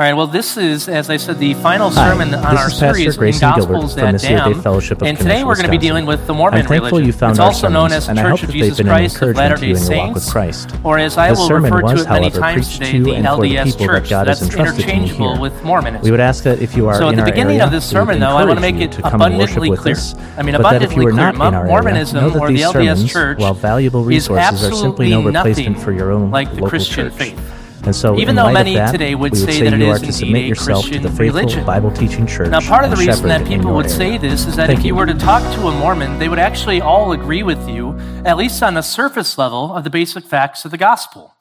[0.00, 3.18] All right, well, this is, as I said, the final Hi, sermon on our series
[3.18, 4.62] Grayson in Gospels from that Damn.
[4.62, 7.06] Fellowship of And today we're going to be dealing with the Mormon religion.
[7.06, 9.82] it's also known as Church of Jesus they've been an Christ of Latter-day you in
[9.82, 12.78] your walk with Saints, or as I will refer to was, it many however, times
[12.78, 14.08] today, the for the LDS that Church.
[14.08, 16.02] That's interchangeable with Mormonism.
[16.02, 17.84] We would ask that if you are So at in the beginning area, of this
[17.84, 19.96] sermon, though, I want to make it to come and worship abundantly clear.
[19.96, 20.14] us.
[20.38, 21.32] I mean, that if abundantly you are clear.
[21.32, 25.20] not in our area, Mormonism or the LDS Church while valuable resources, are simply no
[25.20, 27.18] replacement for your own like the local Christian church.
[27.18, 27.59] faith.
[27.82, 29.96] And so, Even though many that, today would say would say that it you are
[29.96, 31.64] is to submit a yourself to the faithful religion.
[31.64, 33.96] Bible-teaching church Now, part of the reason that people would area.
[33.96, 34.96] say this is that Thank if you you.
[34.96, 38.62] were to talk to a Mormon, they would actually all agree with you, at least
[38.62, 41.36] on the surface level, of the basic facts of the gospel.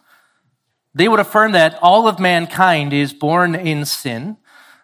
[0.93, 4.37] They would affirm that all of mankind is born in sin,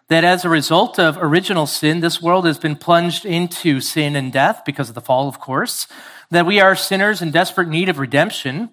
[0.08, 4.30] that as a result of original sin, this world has been plunged into sin and
[4.30, 5.86] death because of the fall, of course,
[6.30, 8.70] that we are sinners in desperate need of redemption.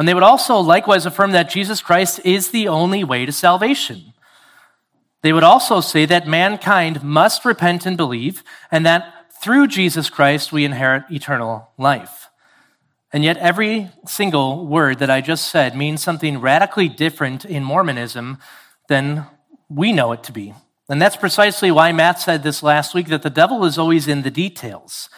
[0.00, 4.14] And they would also likewise affirm that Jesus Christ is the only way to salvation.
[5.20, 10.52] They would also say that mankind must repent and believe, and that through Jesus Christ
[10.52, 12.30] we inherit eternal life.
[13.12, 18.38] And yet, every single word that I just said means something radically different in Mormonism
[18.88, 19.26] than
[19.68, 20.54] we know it to be.
[20.88, 24.22] And that's precisely why Matt said this last week that the devil is always in
[24.22, 25.10] the details.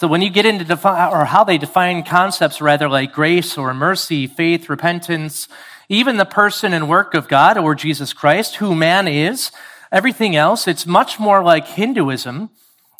[0.00, 3.74] So when you get into defi- or how they define concepts rather like grace or
[3.74, 5.46] mercy, faith, repentance,
[5.90, 9.52] even the person and work of God or Jesus Christ, who man is,
[9.92, 12.48] everything else, it's much more like Hinduism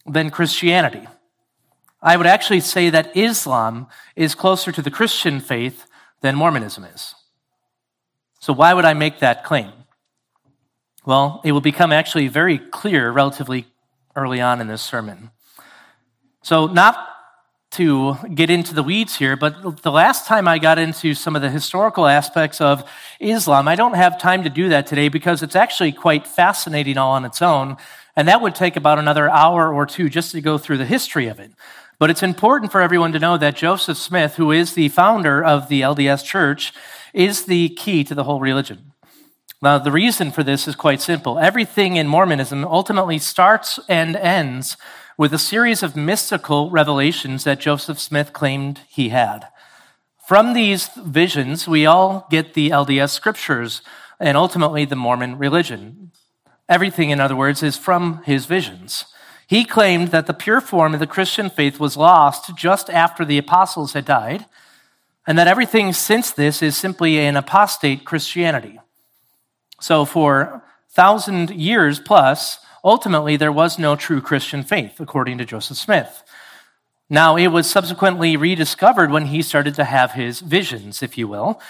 [0.05, 1.09] than Christianity.
[2.03, 5.87] I would actually say that Islam is closer to the Christian faith
[6.21, 7.15] than Mormonism is.
[8.41, 9.73] So why would I make that claim?
[11.07, 13.69] Well, it will become actually very clear relatively
[14.15, 15.31] early on in this sermon.
[16.43, 17.07] So, not
[17.73, 21.43] to get into the weeds here, but the last time I got into some of
[21.43, 22.83] the historical aspects of
[23.21, 27.13] Islam, I don't have time to do that today because it's actually quite fascinating all
[27.13, 27.77] on its own.
[28.17, 31.29] And that would take about another hour or two just to go through the history
[31.29, 31.53] of it.
[31.99, 35.69] But it's important for everyone to know that Joseph Smith, who is the founder of
[35.69, 36.73] the LDS Church,
[37.13, 38.93] is the key to the whole religion.
[39.63, 41.39] Now, the reason for this is quite simple.
[41.39, 44.79] Everything in Mormonism ultimately starts and ends
[45.21, 49.47] with a series of mystical revelations that Joseph Smith claimed he had.
[50.27, 53.83] From these visions, we all get the LDS scriptures
[54.19, 56.11] and ultimately the Mormon religion.
[56.71, 59.05] Everything, in other words, is from his visions.
[59.47, 63.37] He claimed that the pure form of the Christian faith was lost just after the
[63.37, 64.47] apostles had died,
[65.27, 68.81] and that everything since this is simply an apostate Christianity.
[69.83, 75.77] So, for thousand years plus, ultimately there was no true Christian faith, according to Joseph
[75.77, 76.23] Smith.
[77.09, 81.61] Now, it was subsequently rediscovered when he started to have his visions, if you will.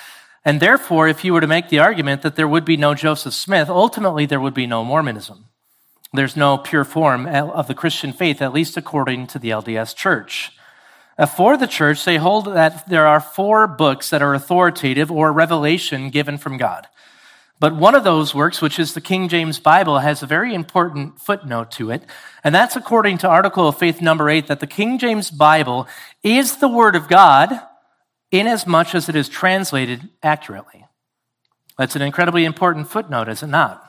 [0.45, 3.35] And therefore, if you were to make the argument that there would be no Joseph
[3.35, 5.47] Smith, ultimately there would be no Mormonism.
[6.13, 10.53] There's no pure form of the Christian faith, at least according to the LDS Church.
[11.17, 15.33] Uh, For the church, they hold that there are four books that are authoritative or
[15.33, 16.89] revelation given from God.
[17.61, 21.21] But one of those works, which is the King James Bible, has a very important
[21.21, 22.03] footnote to it.
[22.43, 25.87] And that's according to Article of Faith number eight, that the King James Bible
[26.23, 27.61] is the Word of God
[28.33, 30.87] inasmuch as much as it is translated accurately.
[31.77, 33.85] That's an incredibly important footnote, is it not?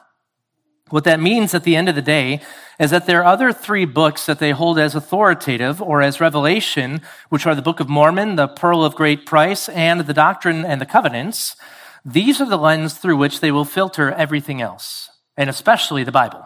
[0.89, 2.41] What that means at the end of the day
[2.77, 7.01] is that there are other three books that they hold as authoritative or as revelation,
[7.29, 10.81] which are the Book of Mormon, the Pearl of Great Price, and the Doctrine and
[10.81, 11.55] the Covenants.
[12.03, 16.45] These are the lens through which they will filter everything else, and especially the Bible.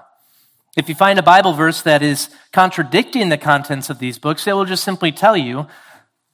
[0.76, 4.54] If you find a Bible verse that is contradicting the contents of these books, they
[4.54, 5.68] will just simply tell you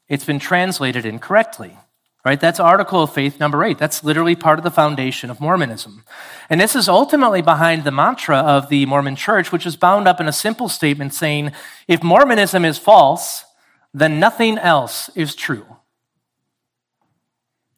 [0.09, 1.77] it's been translated incorrectly.
[2.23, 2.39] Right?
[2.39, 3.79] That's Article of Faith number eight.
[3.79, 6.03] That's literally part of the foundation of Mormonism.
[6.51, 10.21] And this is ultimately behind the mantra of the Mormon church, which is bound up
[10.21, 11.51] in a simple statement saying,
[11.87, 13.43] if Mormonism is false,
[13.91, 15.65] then nothing else is true.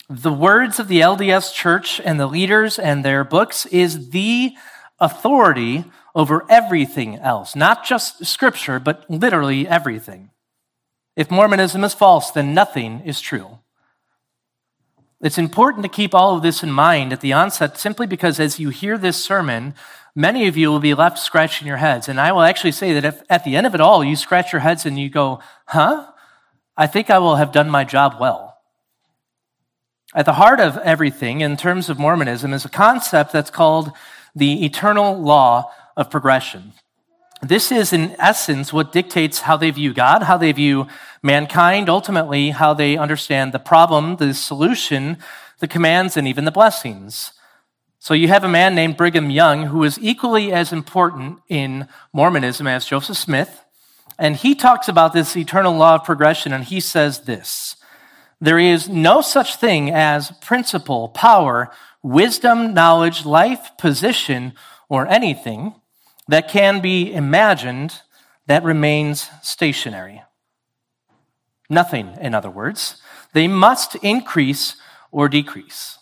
[0.10, 4.54] The words of the LDS church and the leaders and their books is the
[5.00, 10.30] authority over everything else, not just scripture, but literally everything.
[11.16, 13.60] If Mormonism is false, then nothing is true.
[15.22, 18.60] It's important to keep all of this in mind at the onset simply because as
[18.60, 19.74] you hear this sermon,
[20.14, 22.10] many of you will be left scratching your heads.
[22.10, 24.52] And I will actually say that if at the end of it all, you scratch
[24.52, 26.12] your heads and you go, huh?
[26.76, 28.53] I think I will have done my job well.
[30.16, 33.92] At the heart of everything in terms of Mormonism is a concept that's called
[34.36, 36.74] the eternal law of progression.
[37.42, 40.88] This is, in essence, what dictates how they view God, how they view
[41.22, 45.18] mankind, ultimately, how they understand the problem, the solution,
[45.60, 47.34] the commands, and even the blessings.
[48.00, 52.68] So you have a man named Brigham Young who is equally as important in Mormonism
[52.68, 53.64] as Joseph Smith.
[54.20, 57.78] And he talks about this eternal law of progression, and he says this
[58.44, 64.52] There is no such thing as principle, power, wisdom, knowledge, life, position,
[64.90, 65.76] or anything
[66.28, 68.02] that can be imagined
[68.48, 70.24] that remains stationary.
[71.70, 73.02] Nothing, in other words.
[73.32, 74.76] They must increase
[75.10, 75.98] or decrease.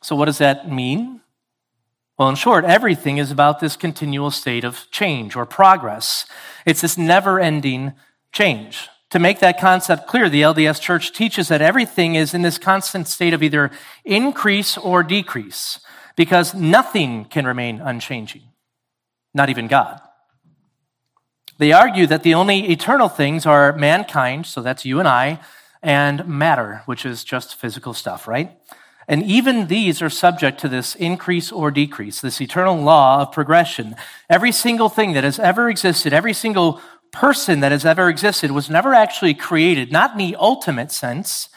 [0.00, 1.22] So, what does that mean?
[2.16, 6.24] Well, in short, everything is about this continual state of change or progress.
[6.64, 7.94] It's this never ending
[8.30, 8.88] change.
[9.10, 13.08] To make that concept clear, the LDS Church teaches that everything is in this constant
[13.08, 13.70] state of either
[14.04, 15.80] increase or decrease,
[16.14, 18.42] because nothing can remain unchanging,
[19.32, 20.00] not even God.
[21.56, 25.40] They argue that the only eternal things are mankind, so that's you and I,
[25.82, 28.56] and matter, which is just physical stuff, right?
[29.08, 33.96] And even these are subject to this increase or decrease, this eternal law of progression.
[34.28, 36.82] Every single thing that has ever existed, every single
[37.12, 41.48] person that has ever existed was never actually created, not in the ultimate sense,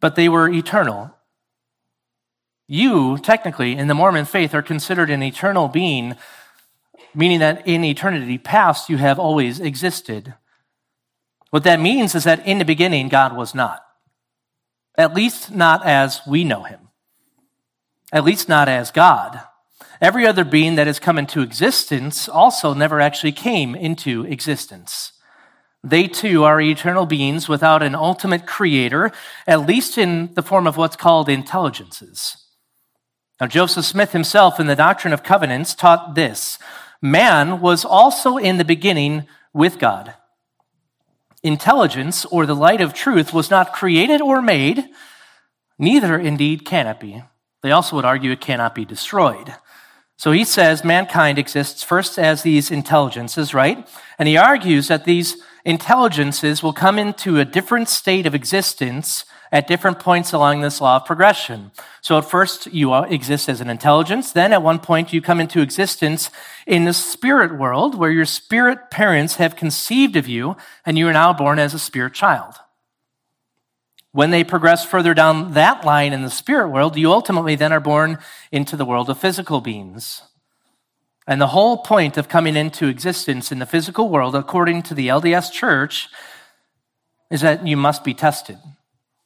[0.00, 1.14] but they were eternal.
[2.66, 6.16] You, technically, in the Mormon faith, are considered an eternal being,
[7.14, 10.34] meaning that in eternity past, you have always existed.
[11.50, 13.84] What that means is that in the beginning, God was not.
[14.96, 16.84] At least not as we know him
[18.14, 19.40] at least not as God.
[20.04, 25.12] Every other being that has come into existence also never actually came into existence.
[25.82, 29.12] They too are eternal beings without an ultimate creator,
[29.46, 32.36] at least in the form of what's called intelligences.
[33.40, 36.58] Now, Joseph Smith himself in the Doctrine of Covenants taught this
[37.00, 40.12] man was also in the beginning with God.
[41.42, 44.84] Intelligence, or the light of truth, was not created or made,
[45.78, 47.22] neither indeed can it be.
[47.62, 49.54] They also would argue it cannot be destroyed.
[50.16, 53.88] So he says mankind exists first as these intelligences, right?
[54.18, 59.66] And he argues that these intelligences will come into a different state of existence at
[59.66, 61.70] different points along this law of progression.
[62.00, 65.60] So at first you exist as an intelligence, then at one point you come into
[65.60, 66.30] existence
[66.66, 71.12] in the spirit world where your spirit parents have conceived of you and you are
[71.12, 72.54] now born as a spirit child.
[74.14, 77.80] When they progress further down that line in the spirit world, you ultimately then are
[77.80, 78.18] born
[78.52, 80.22] into the world of physical beings.
[81.26, 85.08] And the whole point of coming into existence in the physical world, according to the
[85.08, 86.06] LDS church,
[87.28, 88.58] is that you must be tested.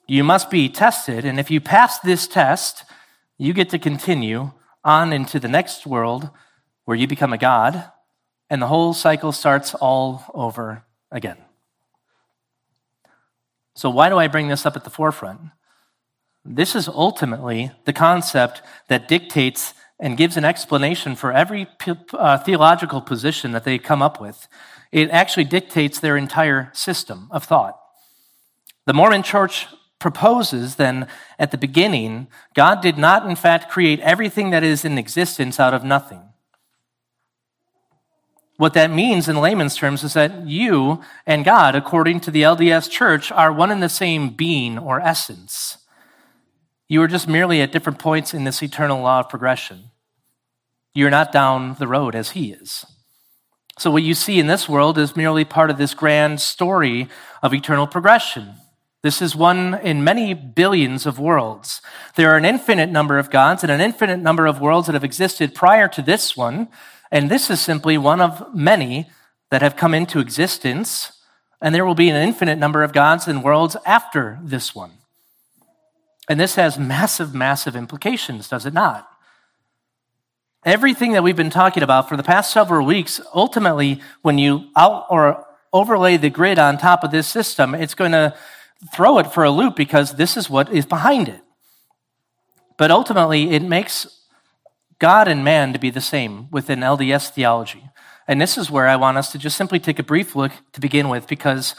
[0.06, 2.84] You must be tested, and if you pass this test,
[3.36, 4.52] you get to continue
[4.84, 6.30] on into the next world
[6.86, 7.92] where you become a god,
[8.48, 11.36] and the whole cycle starts all over again.
[13.78, 15.40] So, why do I bring this up at the forefront?
[16.44, 21.68] This is ultimately the concept that dictates and gives an explanation for every
[22.12, 24.48] uh, theological position that they come up with.
[24.90, 27.78] It actually dictates their entire system of thought.
[28.86, 29.68] The Mormon church
[30.00, 31.06] proposes then
[31.38, 35.72] at the beginning, God did not, in fact, create everything that is in existence out
[35.72, 36.22] of nothing.
[38.58, 42.90] What that means in layman's terms is that you and God, according to the LDS
[42.90, 45.78] church, are one and the same being or essence.
[46.88, 49.90] You are just merely at different points in this eternal law of progression.
[50.92, 52.84] You're not down the road as He is.
[53.78, 57.08] So, what you see in this world is merely part of this grand story
[57.44, 58.54] of eternal progression.
[59.02, 61.80] This is one in many billions of worlds.
[62.16, 65.04] There are an infinite number of gods and an infinite number of worlds that have
[65.04, 66.66] existed prior to this one.
[67.10, 69.08] And this is simply one of many
[69.50, 71.12] that have come into existence,
[71.60, 74.92] and there will be an infinite number of gods and worlds after this one.
[76.28, 79.08] And this has massive, massive implications, does it not?
[80.64, 85.06] Everything that we've been talking about for the past several weeks, ultimately, when you out
[85.08, 88.34] or overlay the grid on top of this system, it's going to
[88.92, 91.40] throw it for a loop because this is what is behind it.
[92.76, 94.17] But ultimately, it makes
[94.98, 97.90] God and man to be the same within LDS theology.
[98.26, 100.80] And this is where I want us to just simply take a brief look to
[100.80, 101.74] begin with, because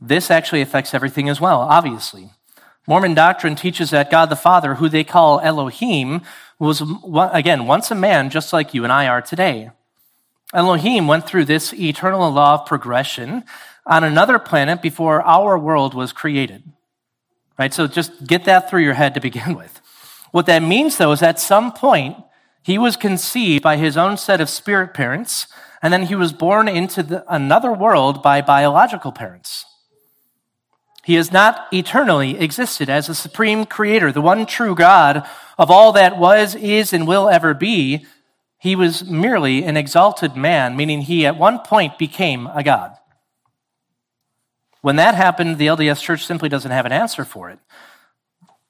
[0.00, 2.30] this actually affects everything as well, obviously.
[2.86, 6.22] Mormon doctrine teaches that God the Father, who they call Elohim,
[6.58, 6.82] was,
[7.32, 9.70] again, once a man just like you and I are today.
[10.54, 13.44] Elohim went through this eternal law of progression
[13.84, 16.62] on another planet before our world was created.
[17.58, 17.74] Right?
[17.74, 19.80] So just get that through your head to begin with.
[20.30, 22.16] What that means, though, is at some point,
[22.66, 25.46] he was conceived by his own set of spirit parents,
[25.80, 29.64] and then he was born into the, another world by biological parents.
[31.04, 35.24] He has not eternally existed as the supreme creator, the one true God
[35.56, 38.04] of all that was, is, and will ever be.
[38.58, 42.96] He was merely an exalted man, meaning he at one point became a God.
[44.80, 47.60] When that happened, the LDS Church simply doesn't have an answer for it.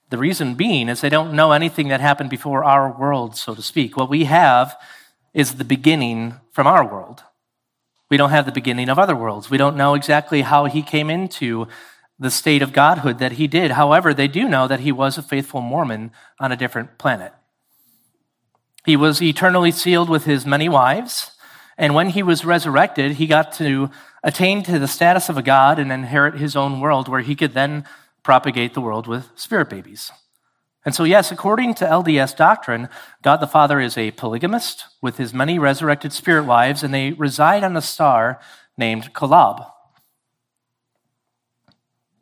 [0.08, 3.62] The reason being is they don't know anything that happened before our world, so to
[3.62, 3.96] speak.
[3.96, 4.76] What we have
[5.34, 7.24] is the beginning from our world.
[8.08, 9.50] We don't have the beginning of other worlds.
[9.50, 11.66] We don't know exactly how he came into
[12.18, 13.72] the state of godhood that he did.
[13.72, 17.32] However, they do know that he was a faithful Mormon on a different planet.
[18.84, 21.32] He was eternally sealed with his many wives,
[21.76, 23.90] and when he was resurrected, he got to
[24.22, 27.52] attain to the status of a god and inherit his own world where he could
[27.52, 27.84] then
[28.26, 30.10] propagate the world with spirit babies.
[30.84, 32.88] And so, yes, according to LDS doctrine,
[33.22, 37.62] God the Father is a polygamist with his many resurrected spirit wives, and they reside
[37.62, 38.40] on a star
[38.76, 39.70] named Kolob.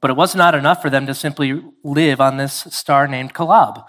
[0.02, 3.86] But it was not enough for them to simply live on this star named Kolob.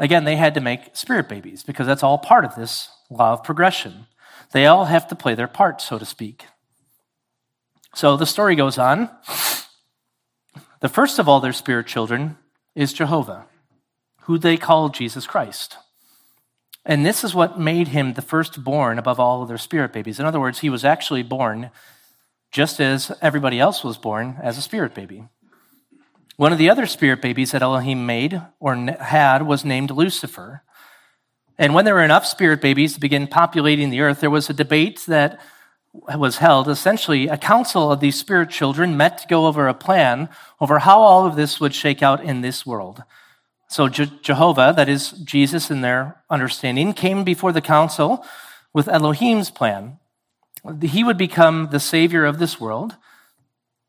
[0.00, 3.44] Again, they had to make spirit babies because that's all part of this law of
[3.44, 4.06] progression.
[4.50, 6.46] They all have to play their part, so to speak.
[7.94, 9.10] So the story goes on.
[10.82, 12.38] The first of all their spirit children
[12.74, 13.46] is Jehovah,
[14.22, 15.76] who they call Jesus Christ.
[16.84, 20.18] And this is what made him the firstborn above all of their spirit babies.
[20.18, 21.70] In other words, he was actually born
[22.50, 25.22] just as everybody else was born as a spirit baby.
[26.36, 30.64] One of the other spirit babies that Elohim made or had was named Lucifer.
[31.56, 34.54] And when there were enough spirit babies to begin populating the earth, there was a
[34.54, 35.40] debate that
[35.92, 40.28] was held, essentially, a council of these spirit children met to go over a plan
[40.60, 43.02] over how all of this would shake out in this world.
[43.68, 48.24] So Je- Jehovah, that is Jesus in their understanding, came before the council
[48.72, 49.98] with Elohim's plan.
[50.80, 52.96] He would become the savior of this world.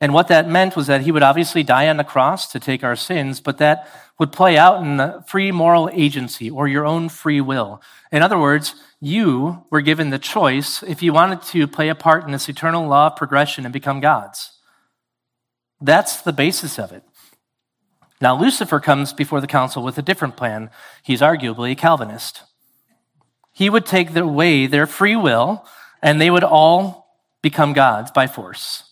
[0.02, 2.84] And what that meant was that he would obviously die on the cross to take
[2.84, 3.88] our sins, but that
[4.20, 7.82] would play out in free moral agency or your own free will.
[8.12, 12.24] In other words, you were given the choice if you wanted to play a part
[12.24, 14.58] in this eternal law of progression and become gods.
[15.82, 17.04] That's the basis of it.
[18.22, 20.70] Now, Lucifer comes before the council with a different plan.
[21.04, 22.44] He's arguably a Calvinist.
[23.52, 25.66] He would take away their free will,
[26.02, 28.90] and they would all become gods by force.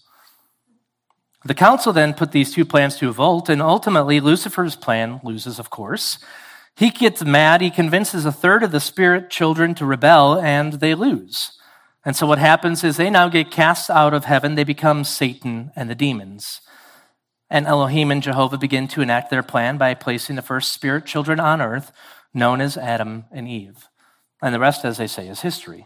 [1.45, 5.57] The council then put these two plans to a vote, and ultimately, Lucifer's plan loses,
[5.57, 6.19] of course.
[6.81, 7.61] He gets mad.
[7.61, 11.51] He convinces a third of the spirit children to rebel, and they lose.
[12.03, 14.55] And so what happens is they now get cast out of heaven.
[14.55, 16.59] They become Satan and the demons.
[17.51, 21.39] And Elohim and Jehovah begin to enact their plan by placing the first spirit children
[21.39, 21.91] on earth,
[22.33, 23.87] known as Adam and Eve.
[24.41, 25.85] And the rest, as they say, is history.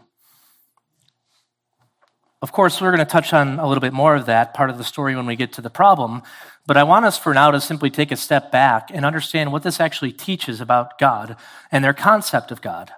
[2.40, 4.78] Of course, we're going to touch on a little bit more of that part of
[4.78, 6.22] the story when we get to the problem,
[6.66, 9.62] but I want us for now to simply take a step back and understand what
[9.62, 11.36] this actually teaches about God
[11.70, 12.90] and their concept of God.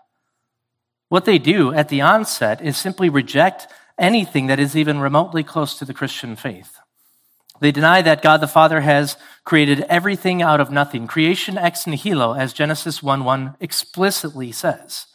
[1.10, 3.66] What they do at the onset is simply reject
[3.98, 6.78] anything that is even remotely close to the Christian faith.
[7.60, 12.34] They deny that God the Father has created everything out of nothing, creation ex nihilo,
[12.34, 15.06] as Genesis 1 1 explicitly says.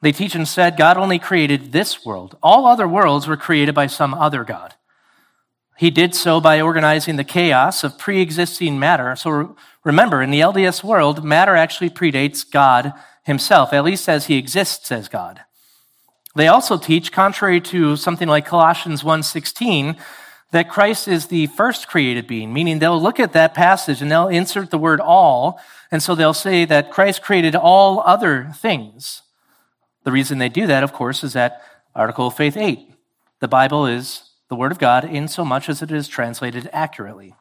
[0.00, 2.36] They teach instead God only created this world.
[2.42, 4.74] All other worlds were created by some other God.
[5.76, 9.14] He did so by organizing the chaos of pre existing matter.
[9.16, 14.36] So remember, in the LDS world, matter actually predates God himself, at least as he
[14.36, 15.42] exists as God.
[16.34, 19.96] They also teach, contrary to something like Colossians 1:16,
[20.50, 24.28] that Christ is the first created being, meaning they'll look at that passage and they'll
[24.28, 29.22] insert the word all, and so they'll say that Christ created all other things.
[30.04, 31.62] The reason they do that, of course, is that
[31.94, 32.94] Article of Faith 8.
[33.40, 37.34] The Bible is the Word of God in so much as it is translated accurately.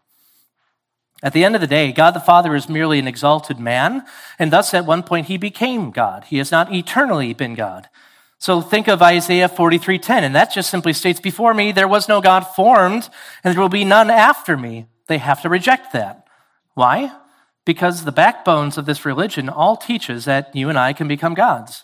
[1.23, 4.05] At the end of the day, God the Father is merely an exalted man,
[4.37, 6.25] and thus at one point he became God.
[6.25, 7.89] He has not eternally been God.
[8.37, 12.21] So think of Isaiah 43:10, and that just simply states, Before me there was no
[12.21, 13.09] God formed,
[13.43, 14.87] and there will be none after me.
[15.07, 16.27] They have to reject that.
[16.73, 17.11] Why?
[17.65, 21.83] Because the backbones of this religion all teaches that you and I can become gods.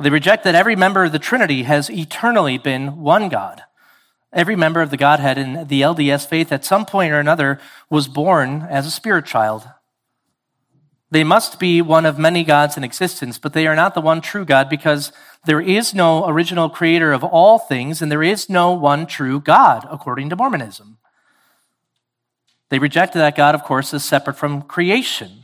[0.00, 3.64] They reject that every member of the Trinity has eternally been one God.
[4.32, 8.08] Every member of the Godhead in the LDS faith at some point or another was
[8.08, 9.68] born as a spirit child.
[11.10, 14.20] They must be one of many gods in existence, but they are not the one
[14.20, 15.12] true God because
[15.44, 19.86] there is no original creator of all things and there is no one true God,
[19.90, 20.98] according to Mormonism.
[22.70, 25.39] They reject that God, of course, is separate from creation.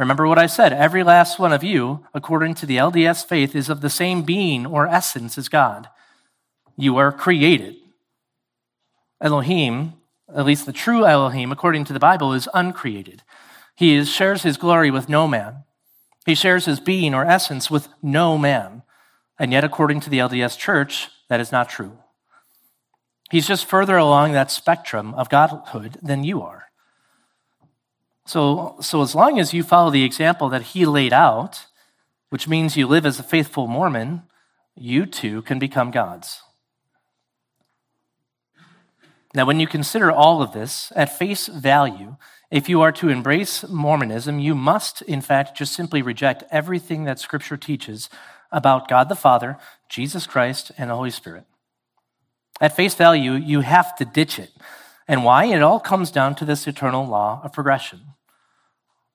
[0.00, 0.72] Remember what I said.
[0.72, 4.64] Every last one of you, according to the LDS faith, is of the same being
[4.64, 5.90] or essence as God.
[6.74, 7.76] You are created.
[9.20, 9.92] Elohim,
[10.34, 13.22] at least the true Elohim, according to the Bible, is uncreated.
[13.76, 15.64] He is, shares his glory with no man.
[16.24, 18.82] He shares his being or essence with no man.
[19.38, 21.98] And yet, according to the LDS Church, that is not true.
[23.30, 26.69] He's just further along that spectrum of godhood than you are.
[28.26, 31.66] So, so as long as you follow the example that he laid out,
[32.28, 34.22] which means you live as a faithful Mormon,
[34.76, 36.42] you too can become gods.
[39.34, 42.16] Now, when you consider all of this at face value,
[42.50, 47.20] if you are to embrace Mormonism, you must, in fact, just simply reject everything that
[47.20, 48.10] Scripture teaches
[48.50, 49.56] about God the Father,
[49.88, 51.44] Jesus Christ, and the Holy Spirit.
[52.60, 54.50] At face value, you have to ditch it.
[55.10, 55.46] And why?
[55.46, 58.00] It all comes down to this eternal law of progression.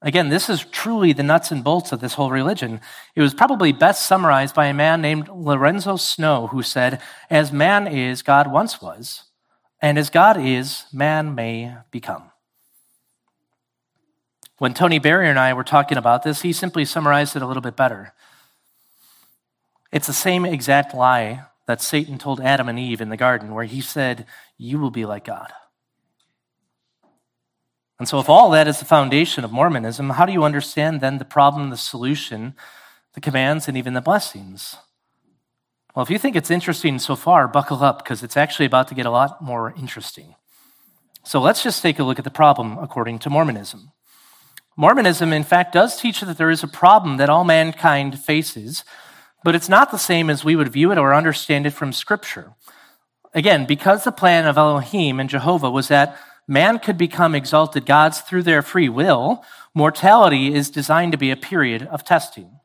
[0.01, 2.81] Again, this is truly the nuts and bolts of this whole religion.
[3.15, 7.87] It was probably best summarized by a man named Lorenzo Snow, who said, As man
[7.87, 9.23] is, God once was,
[9.81, 12.23] and as God is, man may become.
[14.57, 17.63] When Tony Barrier and I were talking about this, he simply summarized it a little
[17.63, 18.13] bit better.
[19.93, 23.63] It's the same exact lie that Satan told Adam and Eve in the garden, where
[23.63, 24.25] he said,
[24.57, 25.53] You will be like God.
[27.97, 31.17] And so, if all that is the foundation of Mormonism, how do you understand then
[31.17, 32.53] the problem, the solution,
[33.13, 34.75] the commands, and even the blessings?
[35.95, 38.95] Well, if you think it's interesting so far, buckle up because it's actually about to
[38.95, 40.35] get a lot more interesting.
[41.23, 43.93] So let's just take a look at the problem according to Mormonism.
[44.75, 48.83] Mormonism, in fact, does teach that there is a problem that all mankind faces,
[49.41, 52.51] but it's not the same as we would view it or understand it from Scripture.
[53.33, 58.21] Again, because the plan of Elohim and Jehovah was that man could become exalted gods
[58.21, 62.59] through their free will, mortality is designed to be a period of testing.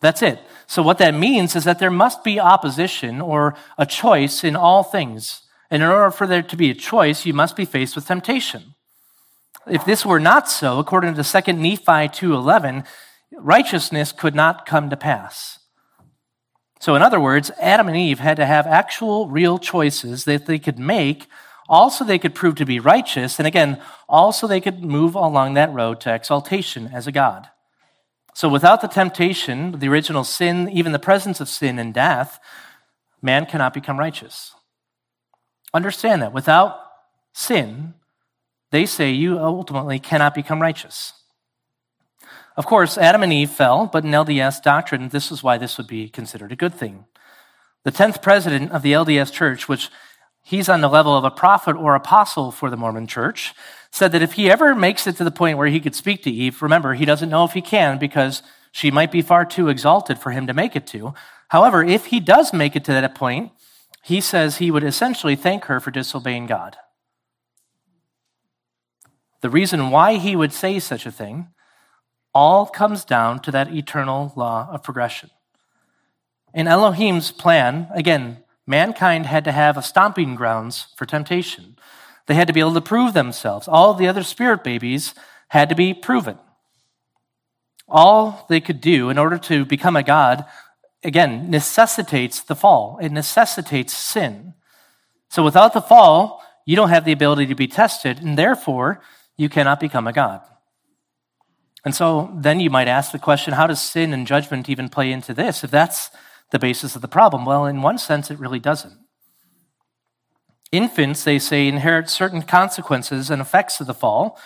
[0.00, 0.40] That's it.
[0.66, 4.82] So, what that means is that there must be opposition or a choice in all
[4.82, 5.42] things.
[5.70, 8.74] And in order for there to be a choice, you must be faced with temptation.
[9.66, 12.84] If this were not so, according to 2 Nephi 2:11,
[13.32, 15.58] righteousness could not come to pass.
[16.80, 20.58] So in other words, Adam and Eve had to have actual real choices that they
[20.58, 21.26] could make,
[21.70, 25.72] also they could prove to be righteous, and again, also they could move along that
[25.72, 27.48] road to exaltation as a god.
[28.34, 32.40] So without the temptation, the original sin, even the presence of sin and death,
[33.22, 34.52] man cannot become righteous.
[35.72, 36.32] Understand that.
[36.32, 36.76] Without
[37.32, 37.94] sin,
[38.72, 41.12] they say you ultimately cannot become righteous.
[42.56, 45.86] Of course, Adam and Eve fell, but in LDS doctrine, this is why this would
[45.86, 47.04] be considered a good thing.
[47.84, 49.88] The 10th president of the LDS church, which
[50.42, 53.54] he's on the level of a prophet or apostle for the Mormon church,
[53.90, 56.30] said that if he ever makes it to the point where he could speak to
[56.30, 60.18] Eve, remember, he doesn't know if he can because she might be far too exalted
[60.18, 61.14] for him to make it to.
[61.48, 63.50] However, if he does make it to that point,
[64.02, 66.76] he says he would essentially thank her for disobeying God.
[69.40, 71.48] The reason why he would say such a thing
[72.32, 75.30] all comes down to that eternal law of progression.
[76.54, 81.76] In Elohim's plan, again, mankind had to have a stomping grounds for temptation.
[82.26, 83.68] They had to be able to prove themselves.
[83.68, 85.14] All the other spirit babies
[85.48, 86.38] had to be proven.
[87.88, 90.46] All they could do in order to become a god,
[91.02, 92.98] again, necessitates the fall.
[93.02, 94.54] It necessitates sin.
[95.28, 99.02] So without the fall, you don't have the ability to be tested, and therefore,
[99.36, 100.40] you cannot become a god.
[101.84, 105.10] And so then you might ask the question how does sin and judgment even play
[105.10, 105.64] into this?
[105.64, 106.10] If that's
[106.50, 108.98] the basis of the problem, well, in one sense, it really doesn't.
[110.72, 114.38] Infants, they say, inherit certain consequences and effects of the fall,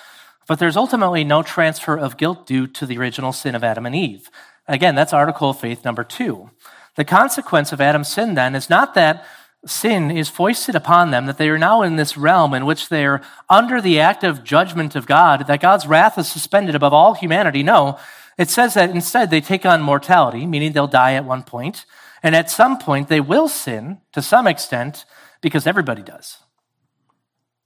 [0.46, 3.94] but there's ultimately no transfer of guilt due to the original sin of Adam and
[3.94, 4.30] Eve.
[4.66, 6.50] Again, that's article of faith number two.
[6.96, 9.24] The consequence of Adam's sin then is not that
[9.66, 13.04] sin is foisted upon them, that they are now in this realm in which they
[13.04, 17.62] are under the active judgment of God, that God's wrath is suspended above all humanity.
[17.62, 17.98] No,
[18.36, 21.84] it says that instead they take on mortality, meaning they'll die at one point,
[22.22, 25.04] and at some point they will sin to some extent,
[25.40, 26.38] because everybody does.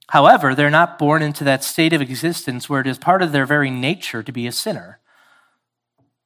[0.09, 3.45] However, they're not born into that state of existence where it is part of their
[3.45, 4.99] very nature to be a sinner.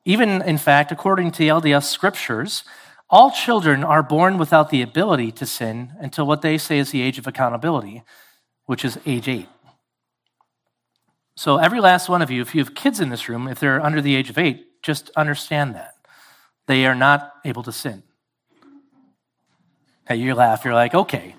[0.05, 2.63] Even, in fact, according to the LDS scriptures,
[3.09, 7.01] all children are born without the ability to sin until what they say is the
[7.01, 8.01] age of accountability,
[8.65, 9.47] which is age eight.
[11.35, 13.81] So, every last one of you, if you have kids in this room, if they're
[13.81, 15.95] under the age of eight, just understand that.
[16.67, 18.03] They are not able to sin.
[20.07, 21.35] Hey, you laugh, you're like, okay.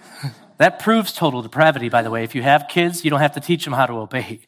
[0.58, 2.24] that proves total depravity, by the way.
[2.24, 4.40] If you have kids, you don't have to teach them how to obey.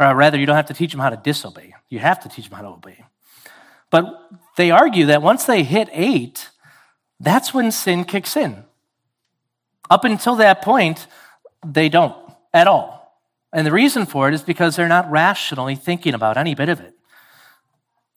[0.00, 1.74] Or rather, you don't have to teach them how to disobey.
[1.88, 3.04] You have to teach them how to obey.
[3.90, 6.50] But they argue that once they hit eight,
[7.18, 8.64] that's when sin kicks in.
[9.90, 11.06] Up until that point,
[11.66, 12.16] they don't.
[12.54, 12.97] at all.
[13.52, 16.80] And the reason for it is because they're not rationally thinking about any bit of
[16.80, 16.94] it.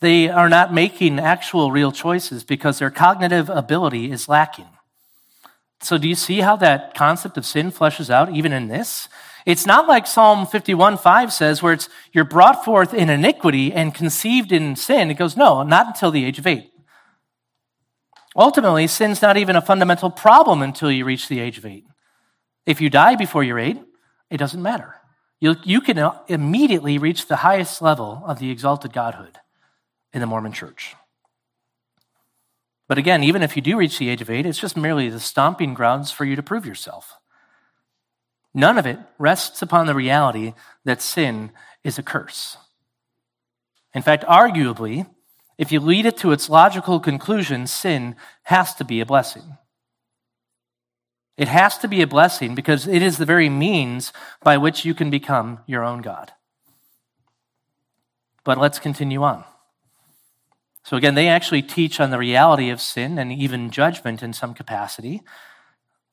[0.01, 4.67] They are not making actual real choices because their cognitive ability is lacking.
[5.79, 9.07] So, do you see how that concept of sin fleshes out even in this?
[9.45, 13.93] It's not like Psalm 51 5 says, where it's you're brought forth in iniquity and
[13.93, 15.09] conceived in sin.
[15.09, 16.71] It goes, no, not until the age of eight.
[18.35, 21.85] Ultimately, sin's not even a fundamental problem until you reach the age of eight.
[22.65, 23.81] If you die before you're eight,
[24.29, 25.00] it doesn't matter.
[25.41, 29.39] You, you can uh, immediately reach the highest level of the exalted Godhood
[30.13, 30.95] in the Mormon church.
[32.87, 35.19] But again, even if you do reach the age of eight, it's just merely the
[35.19, 37.17] stomping grounds for you to prove yourself.
[38.53, 40.53] None of it rests upon the reality
[40.85, 41.51] that sin
[41.83, 42.57] is a curse.
[43.95, 45.09] In fact, arguably,
[45.57, 49.57] if you lead it to its logical conclusion, sin has to be a blessing.
[51.41, 54.93] It has to be a blessing because it is the very means by which you
[54.93, 56.33] can become your own God.
[58.43, 59.43] But let's continue on.
[60.83, 64.53] So, again, they actually teach on the reality of sin and even judgment in some
[64.53, 65.23] capacity.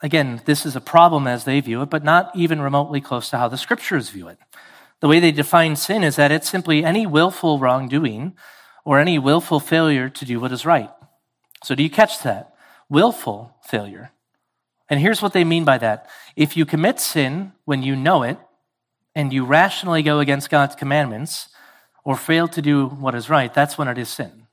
[0.00, 3.36] Again, this is a problem as they view it, but not even remotely close to
[3.36, 4.38] how the scriptures view it.
[5.00, 8.34] The way they define sin is that it's simply any willful wrongdoing
[8.82, 10.90] or any willful failure to do what is right.
[11.62, 12.54] So, do you catch that?
[12.88, 14.12] Willful failure.
[14.90, 18.38] And here's what they mean by that if you commit sin when you know it,
[19.14, 21.48] and you rationally go against God's commandments,
[22.04, 24.46] or fail to do what is right, that's when it is sin.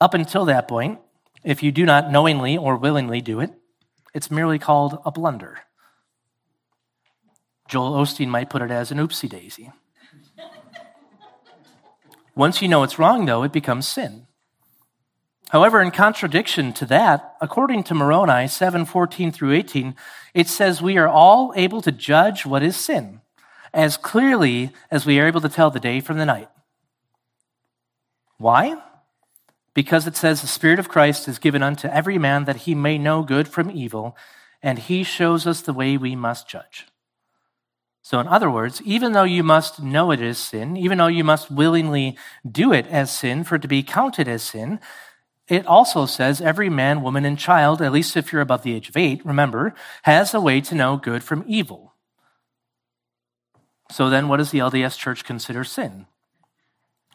[0.00, 1.00] Up until that point,
[1.42, 3.50] if you do not knowingly or willingly do it,
[4.14, 5.60] it's merely called a blunder.
[7.68, 9.72] Joel Osteen might put it as an oopsie daisy.
[12.34, 14.25] Once you know it's wrong, though, it becomes sin.
[15.50, 19.94] However, in contradiction to that, according to Moroni 7:14 through 18,
[20.34, 23.20] it says we are all able to judge what is sin
[23.72, 26.48] as clearly as we are able to tell the day from the night.
[28.38, 28.76] Why?
[29.76, 32.96] because it says the Spirit of Christ is given unto every man that he may
[32.96, 34.16] know good from evil,
[34.62, 36.86] and he shows us the way we must judge.
[38.00, 41.24] So, in other words, even though you must know it is sin, even though you
[41.24, 42.16] must willingly
[42.50, 44.80] do it as sin for it to be counted as sin,
[45.48, 48.88] it also says every man, woman, and child, at least if you're above the age
[48.88, 51.94] of eight, remember, has a way to know good from evil.
[53.92, 56.06] So then, what does the LDS church consider sin?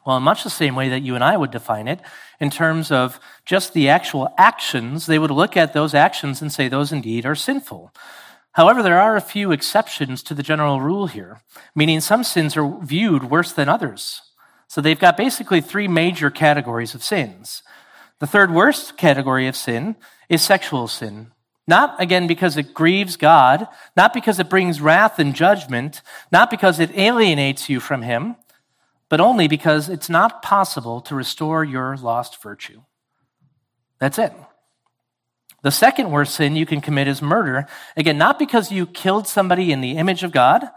[0.05, 1.99] Well, in much the same way that you and I would define it,
[2.39, 6.67] in terms of just the actual actions, they would look at those actions and say
[6.67, 7.93] those indeed are sinful.
[8.53, 11.41] However, there are a few exceptions to the general rule here,
[11.75, 14.21] meaning some sins are viewed worse than others.
[14.67, 17.61] So they've got basically three major categories of sins.
[18.21, 19.95] The third worst category of sin
[20.29, 21.31] is sexual sin.
[21.67, 26.79] Not, again, because it grieves God, not because it brings wrath and judgment, not because
[26.79, 28.35] it alienates you from Him,
[29.09, 32.81] but only because it's not possible to restore your lost virtue.
[33.97, 34.33] That's it.
[35.63, 37.65] The second worst sin you can commit is murder.
[37.97, 40.69] Again, not because you killed somebody in the image of God,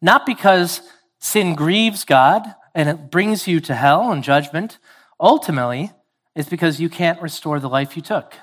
[0.00, 0.80] not because
[1.18, 2.42] sin grieves God
[2.74, 4.78] and it brings you to hell and judgment.
[5.20, 5.92] Ultimately,
[6.36, 8.34] it's because you can't restore the life you took.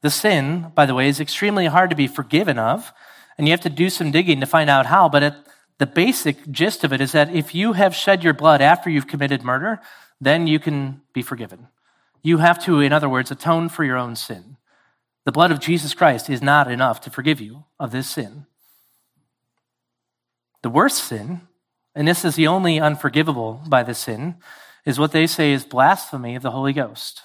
[0.00, 2.92] The sin, by the way, is extremely hard to be forgiven of,
[3.36, 5.46] and you have to do some digging to find out how, but
[5.78, 9.06] the basic gist of it is that if you have shed your blood after you've
[9.06, 9.80] committed murder,
[10.20, 11.68] then you can be forgiven.
[12.22, 14.56] You have to, in other words, atone for your own sin.
[15.24, 18.46] The blood of Jesus Christ is not enough to forgive you of this sin.
[20.62, 21.42] The worst sin,
[21.94, 24.36] and this is the only unforgivable by the sin,
[24.84, 27.22] is what they say is blasphemy of the Holy Ghost.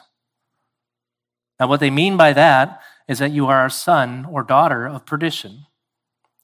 [1.60, 5.06] Now, what they mean by that is that you are a son or daughter of
[5.06, 5.66] perdition.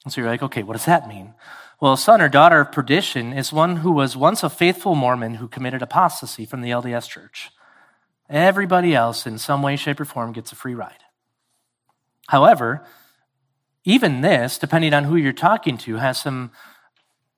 [0.03, 1.33] And so you're like, okay, what does that mean?
[1.79, 5.35] Well, a son or daughter of perdition is one who was once a faithful Mormon
[5.35, 7.49] who committed apostasy from the LDS church.
[8.29, 11.03] Everybody else, in some way, shape, or form, gets a free ride.
[12.27, 12.85] However,
[13.83, 16.51] even this, depending on who you're talking to, has some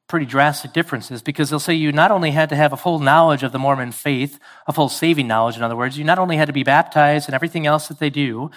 [0.08, 3.44] pretty drastic differences because they'll say you not only had to have a full knowledge
[3.44, 6.48] of the Mormon faith, a full saving knowledge, in other words, you not only had
[6.48, 8.50] to be baptized and everything else that they do,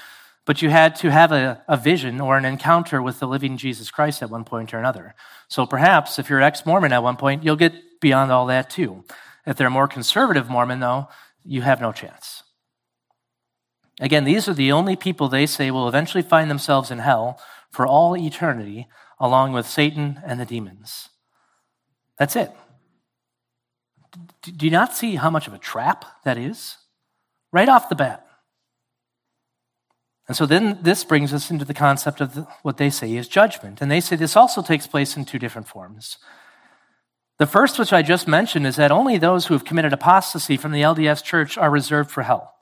[0.47, 3.91] but you had to have a, a vision or an encounter with the living Jesus
[3.91, 5.15] Christ at one point or another.
[5.49, 9.05] So perhaps if you're ex Mormon at one point, you'll get beyond all that too.
[9.47, 11.09] If they're a more conservative Mormon, though,
[11.45, 12.43] you have no chance.
[14.01, 17.39] Again, these are the only people they say will eventually find themselves in hell
[17.71, 21.10] for all eternity, along with Satan and the demons.
[22.21, 22.53] That's it.
[24.43, 26.77] Do you not see how much of a trap that is?
[27.51, 28.27] Right off the bat.
[30.29, 33.27] And so then this brings us into the concept of the, what they say is
[33.27, 33.81] judgment.
[33.81, 36.19] And they say this also takes place in two different forms.
[37.39, 40.73] The first, which I just mentioned, is that only those who have committed apostasy from
[40.73, 42.55] the LDS church are reserved for hell.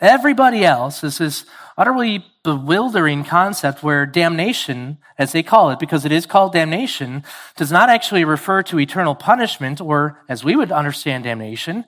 [0.00, 1.44] Everybody else is this
[1.76, 7.22] utterly bewildering concept where damnation, as they call it, because it is called damnation,
[7.56, 11.84] does not actually refer to eternal punishment or, as we would understand damnation,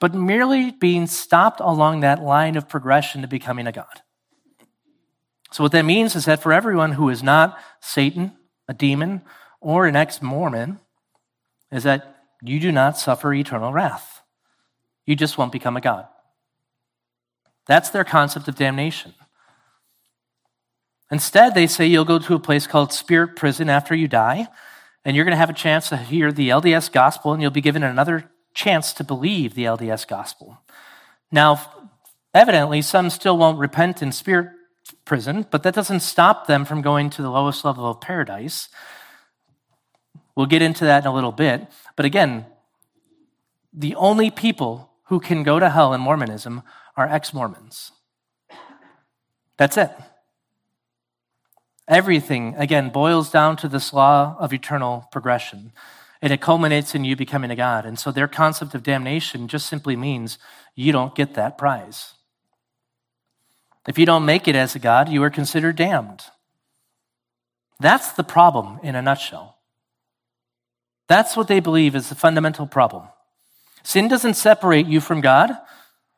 [0.00, 4.02] but merely being stopped along that line of progression to becoming a God.
[5.52, 8.32] So, what that means is that for everyone who is not Satan,
[8.66, 9.22] a demon,
[9.60, 10.80] or an ex Mormon,
[11.70, 14.22] is that you do not suffer eternal wrath.
[15.06, 16.08] You just won't become a God.
[17.66, 19.14] That's their concept of damnation.
[21.10, 24.48] Instead, they say you'll go to a place called spirit prison after you die,
[25.04, 27.60] and you're going to have a chance to hear the LDS gospel, and you'll be
[27.60, 30.58] given another chance to believe the LDS gospel.
[31.30, 31.60] Now,
[32.34, 34.50] evidently, some still won't repent in spirit
[35.04, 38.68] prison, but that doesn't stop them from going to the lowest level of paradise.
[40.34, 41.66] We'll get into that in a little bit.
[41.96, 42.46] But again,
[43.72, 46.62] the only people who can go to hell in Mormonism
[46.96, 47.92] are ex Mormons.
[49.56, 49.90] That's it.
[51.88, 55.72] Everything, again, boils down to this law of eternal progression.
[56.20, 57.84] And it culminates in you becoming a God.
[57.84, 60.38] And so their concept of damnation just simply means
[60.74, 62.14] you don't get that prize.
[63.88, 66.22] If you don't make it as a God, you are considered damned.
[67.80, 69.58] That's the problem in a nutshell.
[71.08, 73.08] That's what they believe is the fundamental problem.
[73.82, 75.50] Sin doesn't separate you from God.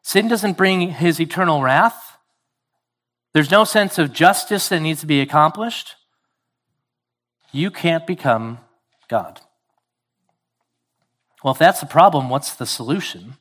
[0.05, 2.19] Sin doesn't bring his eternal wrath.
[3.33, 5.97] There's no sense of justice that needs to be accomplished.
[7.53, 8.59] You can't become
[9.09, 9.41] God.
[11.43, 13.39] Well, if that's the problem, what's the solution?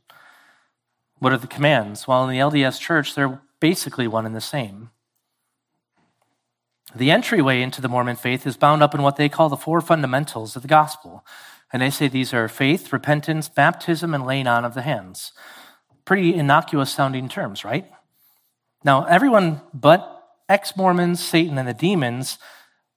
[1.19, 2.07] What are the commands?
[2.07, 4.89] Well, in the LDS church, they're basically one and the same.
[6.95, 9.81] The entryway into the Mormon faith is bound up in what they call the four
[9.81, 11.25] fundamentals of the gospel.
[11.73, 15.33] And they say these are faith, repentance, baptism, and laying on of the hands
[16.05, 17.89] pretty innocuous sounding terms, right?
[18.83, 20.09] Now, everyone but
[20.49, 22.37] ex Mormons, Satan, and the demons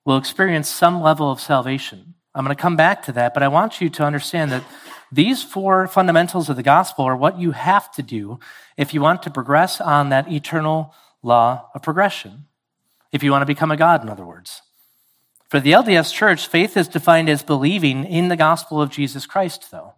[0.04, 2.14] will experience some level of salvation.
[2.34, 4.64] I'm going to come back to that, but I want you to understand that
[5.10, 8.38] these four fundamentals of the gospel are what you have to do
[8.76, 12.46] if you want to progress on that eternal law of progression.
[13.12, 14.62] If you want to become a God, in other words.
[15.48, 19.70] For the LDS church, faith is defined as believing in the gospel of Jesus Christ,
[19.70, 19.94] though.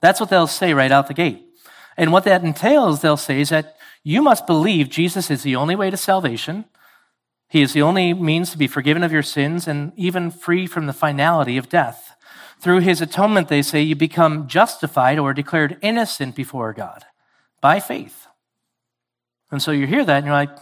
[0.00, 1.42] That's what they'll say right out the gate.
[1.96, 5.76] And what that entails, they'll say, is that you must believe Jesus is the only
[5.76, 6.64] way to salvation.
[7.48, 10.86] He is the only means to be forgiven of your sins and even free from
[10.86, 12.16] the finality of death.
[12.60, 17.04] Through his atonement, they say, you become justified or declared innocent before God
[17.60, 18.26] by faith.
[19.50, 20.56] And so you hear that and you're like,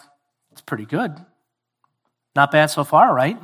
[0.50, 1.16] it's pretty good.
[2.34, 3.38] Not bad so far, right?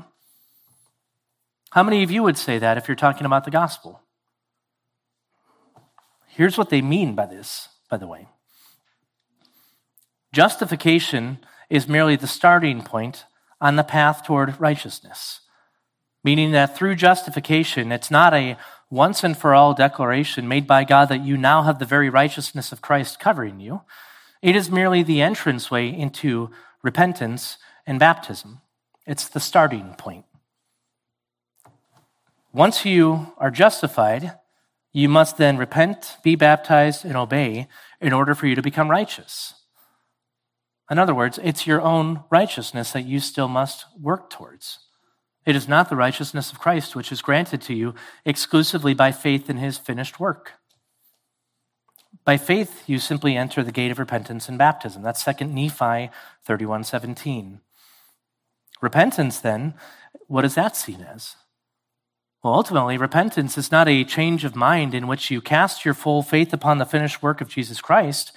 [1.70, 4.02] How many of you would say that if you're talking about the gospel?
[6.26, 8.28] Here's what they mean by this by the way.
[10.32, 11.38] Justification
[11.70, 13.24] is merely the starting point
[13.60, 15.40] on the path toward righteousness,
[16.22, 18.56] meaning that through justification, it's not a
[18.90, 22.72] once and for all declaration made by God that you now have the very righteousness
[22.72, 23.82] of Christ covering you.
[24.40, 26.50] It is merely the entranceway into
[26.82, 28.60] repentance and baptism.
[29.06, 30.24] It's the starting point.
[32.52, 34.32] Once you are justified,
[34.92, 37.68] you must then repent, be baptized, and obey
[38.00, 39.54] in order for you to become righteous.
[40.90, 44.78] In other words, it's your own righteousness that you still must work towards.
[45.44, 49.48] It is not the righteousness of Christ, which is granted to you exclusively by faith
[49.50, 50.52] in his finished work.
[52.24, 55.02] By faith, you simply enter the gate of repentance and baptism.
[55.02, 56.10] That's 2 Nephi
[56.44, 57.60] 31 17.
[58.80, 59.74] Repentance, then,
[60.26, 61.36] what is that seen as?
[62.42, 66.22] Well, ultimately, repentance is not a change of mind in which you cast your full
[66.22, 68.30] faith upon the finished work of Jesus Christ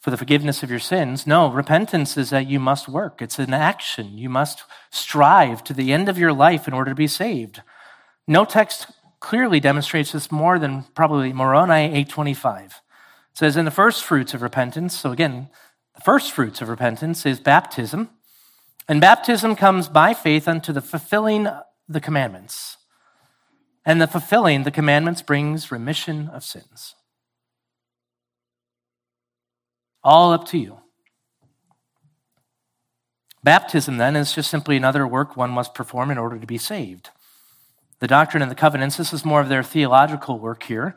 [0.00, 1.26] for the forgiveness of your sins.
[1.26, 3.22] No, repentance is that you must work.
[3.22, 4.18] It's an action.
[4.18, 7.62] You must strive to the end of your life in order to be saved.
[8.26, 8.88] No text
[9.20, 12.64] clearly demonstrates this more than probably Moroni 825.
[12.64, 12.72] It
[13.32, 15.48] says, in the first fruits of repentance, so again,
[15.94, 18.10] the first fruits of repentance is baptism.
[18.88, 21.48] And baptism comes by faith unto the fulfilling
[21.88, 22.76] the commandments.
[23.84, 26.94] And the fulfilling the commandments brings remission of sins.
[30.04, 30.78] All up to you.
[33.44, 37.10] Baptism, then, is just simply another work one must perform in order to be saved.
[37.98, 40.94] The Doctrine and the Covenants, this is more of their theological work here.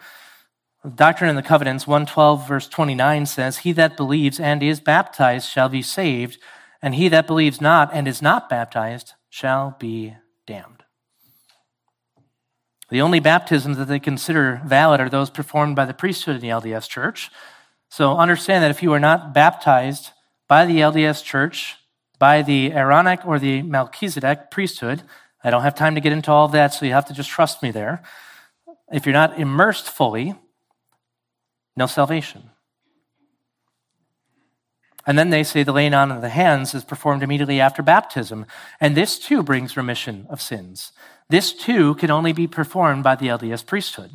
[0.94, 5.70] Doctrine and the Covenants 112 verse 29 says, He that believes and is baptized shall
[5.70, 6.38] be saved,
[6.82, 10.75] and he that believes not and is not baptized shall be damned.
[12.90, 16.50] The only baptisms that they consider valid are those performed by the priesthood in the
[16.50, 17.32] LDS church.
[17.90, 20.12] So understand that if you are not baptized
[20.48, 21.78] by the LDS church,
[22.20, 25.02] by the Aaronic or the Melchizedek priesthood,
[25.44, 27.30] I don't have time to get into all of that, so you have to just
[27.30, 28.04] trust me there.
[28.92, 30.36] If you're not immersed fully,
[31.76, 32.52] no salvation.
[35.08, 38.46] And then they say the laying on of the hands is performed immediately after baptism.
[38.80, 40.92] And this too brings remission of sins.
[41.30, 44.12] This too can only be performed by the LDS priesthood.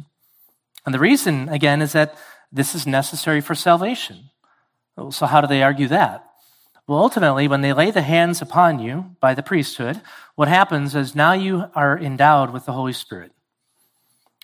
[0.86, 2.16] And the reason, again, is that
[2.52, 4.30] this is necessary for salvation.
[5.10, 6.24] So, how do they argue that?
[6.86, 10.00] Well, ultimately, when they lay the hands upon you by the priesthood,
[10.34, 13.32] what happens is now you are endowed with the Holy Spirit.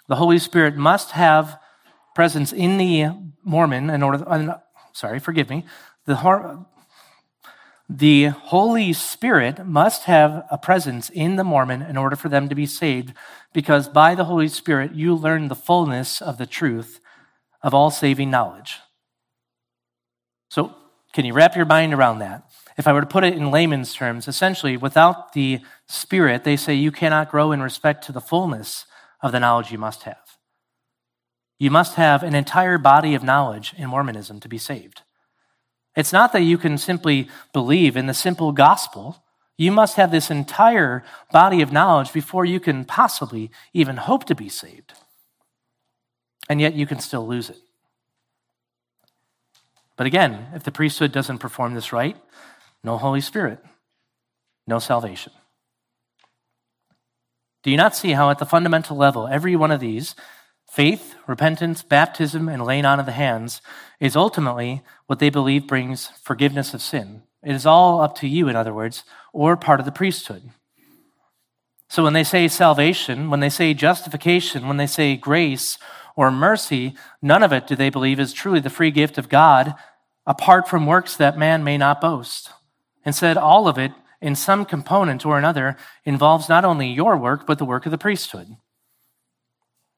[0.08, 1.58] The Holy Spirit must have
[2.14, 3.08] presence in the
[3.44, 4.58] Mormon in order, uh,
[4.92, 5.64] sorry, forgive me,
[6.04, 6.14] the,
[7.88, 12.54] the Holy Spirit must have a presence in the Mormon in order for them to
[12.54, 13.12] be saved,
[13.52, 17.00] because by the Holy Spirit, you learn the fullness of the truth
[17.62, 18.80] of all saving knowledge.
[20.50, 20.74] So,
[21.12, 22.42] can you wrap your mind around that?
[22.76, 26.74] If I were to put it in layman's terms, essentially, without the Spirit, they say
[26.74, 28.84] you cannot grow in respect to the fullness
[29.22, 30.38] of the knowledge you must have.
[31.58, 35.02] You must have an entire body of knowledge in Mormonism to be saved.
[35.96, 39.22] It's not that you can simply believe in the simple gospel.
[39.56, 44.34] You must have this entire body of knowledge before you can possibly even hope to
[44.34, 44.92] be saved.
[46.48, 47.56] And yet you can still lose it.
[49.96, 52.16] But again, if the priesthood doesn't perform this right,
[52.84, 53.58] no Holy Spirit,
[54.66, 55.32] no salvation.
[57.62, 60.14] Do you not see how, at the fundamental level, every one of these
[60.68, 63.62] Faith, repentance, baptism, and laying on of the hands
[64.00, 67.22] is ultimately what they believe brings forgiveness of sin.
[67.42, 70.50] It is all up to you, in other words, or part of the priesthood.
[71.88, 75.78] So when they say salvation, when they say justification, when they say grace
[76.16, 79.74] or mercy, none of it do they believe is truly the free gift of God
[80.26, 82.50] apart from works that man may not boast.
[83.04, 87.58] Instead, all of it, in some component or another, involves not only your work, but
[87.58, 88.56] the work of the priesthood.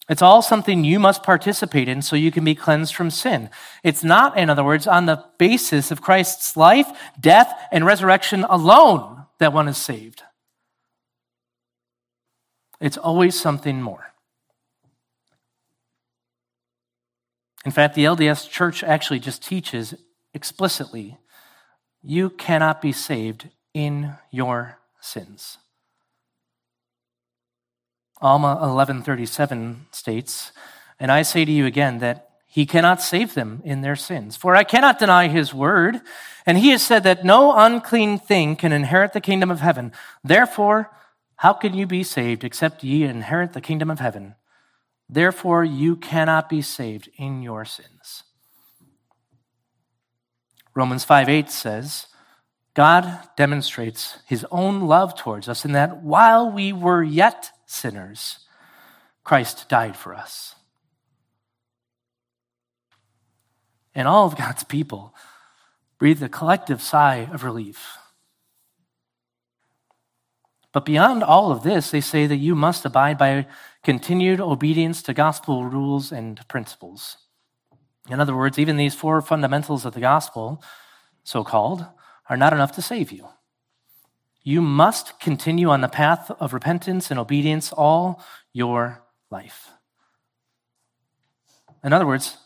[0.09, 3.51] It's all something you must participate in so you can be cleansed from sin.
[3.85, 6.89] It's not, in other words, on the basis of Christ's life,
[7.21, 10.23] death, and resurrection alone that one is saved.
[12.81, 14.13] It's always something more.
[17.67, 19.95] In fact, the LDS church actually just teaches
[20.33, 21.19] explicitly
[22.03, 25.59] you cannot be saved in your sins.
[28.21, 30.53] Alma 1137 states,
[30.99, 34.37] And I say to you again that he cannot save them in their sins.
[34.37, 36.01] For I cannot deny his word.
[36.47, 39.93] And he has said that no unclean thing can inherit the kingdom of heaven.
[40.25, 40.91] Therefore,
[41.37, 44.35] how can you be saved except ye inherit the kingdom of heaven?
[45.09, 48.25] Therefore, you cannot be saved in your sins.
[50.75, 52.07] Romans 5 8 says,
[52.75, 58.41] God demonstrates his own love towards us in that while we were yet sinners,
[59.23, 60.57] Christ died for us.
[63.95, 65.15] And all of God's people
[65.99, 67.99] breathed a collective sigh of relief.
[70.73, 73.47] But beyond all of this, they say that you must abide by
[73.83, 77.17] continued obedience to gospel rules and principles.
[78.09, 80.63] In other words, even these four fundamentals of the gospel,
[81.25, 81.87] so called,
[82.31, 83.29] are not enough to save you.
[84.49, 89.69] You must continue on the path of repentance and obedience all your life.
[91.85, 92.39] In other words,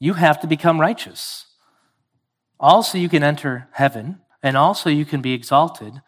[0.00, 1.44] you have to become righteous.
[2.58, 6.00] Also, you can enter heaven, and also you can be exalted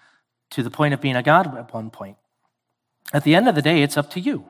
[0.53, 2.16] to the point of being a God at one point.
[3.12, 4.46] At the end of the day, it's up to you.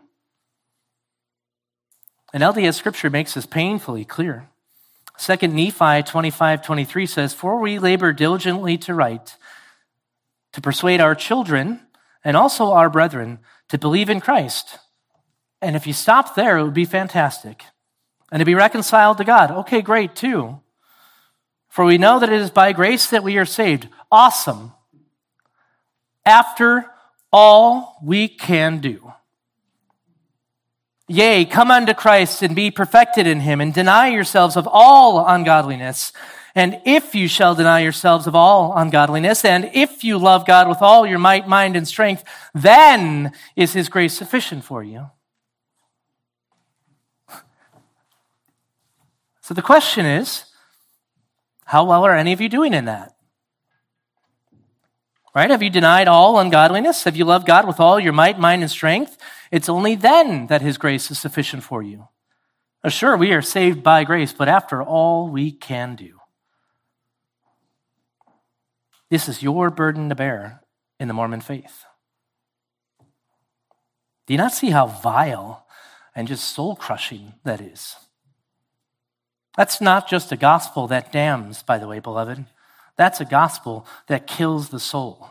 [2.33, 4.51] And LDS scripture makes this painfully clear.
[5.19, 9.37] Second Nephi 25, 23 says, For we labor diligently to write
[10.57, 11.79] to persuade our children
[12.25, 13.39] and also our brethren
[13.69, 14.79] to believe in Christ.
[15.61, 17.65] And if you stop there, it would be fantastic.
[18.33, 19.51] And to be reconciled to God.
[19.51, 20.63] Okay, great, too.
[21.69, 23.89] For we know that it is by grace that we are saved.
[24.11, 24.73] Awesome.
[26.25, 26.87] After
[27.31, 29.13] all we can do.
[31.07, 36.15] Yea, come unto Christ and be perfected in him, and deny yourselves of all ungodliness
[36.57, 40.81] and if you shall deny yourselves of all ungodliness, and if you love God with
[40.81, 45.11] all your might, mind, and strength, then is his grace sufficient for you.
[49.43, 50.47] So the question is
[51.67, 53.15] how well are any of you doing in that?
[55.35, 55.51] Right?
[55.51, 57.05] Have you denied all ungodliness?
[57.05, 59.19] Have you loved God with all your might, mind, and strength?
[59.51, 62.09] It's only then that His grace is sufficient for you.
[62.89, 66.16] Sure, we are saved by grace, but after all we can do.
[69.11, 70.63] This is your burden to bear
[70.99, 71.85] in the Mormon faith.
[74.27, 75.67] Do you not see how vile
[76.15, 77.97] and just soul crushing that is?
[79.57, 82.45] That's not just a gospel that damns, by the way, beloved.
[82.97, 85.31] That's a gospel that kills the soul.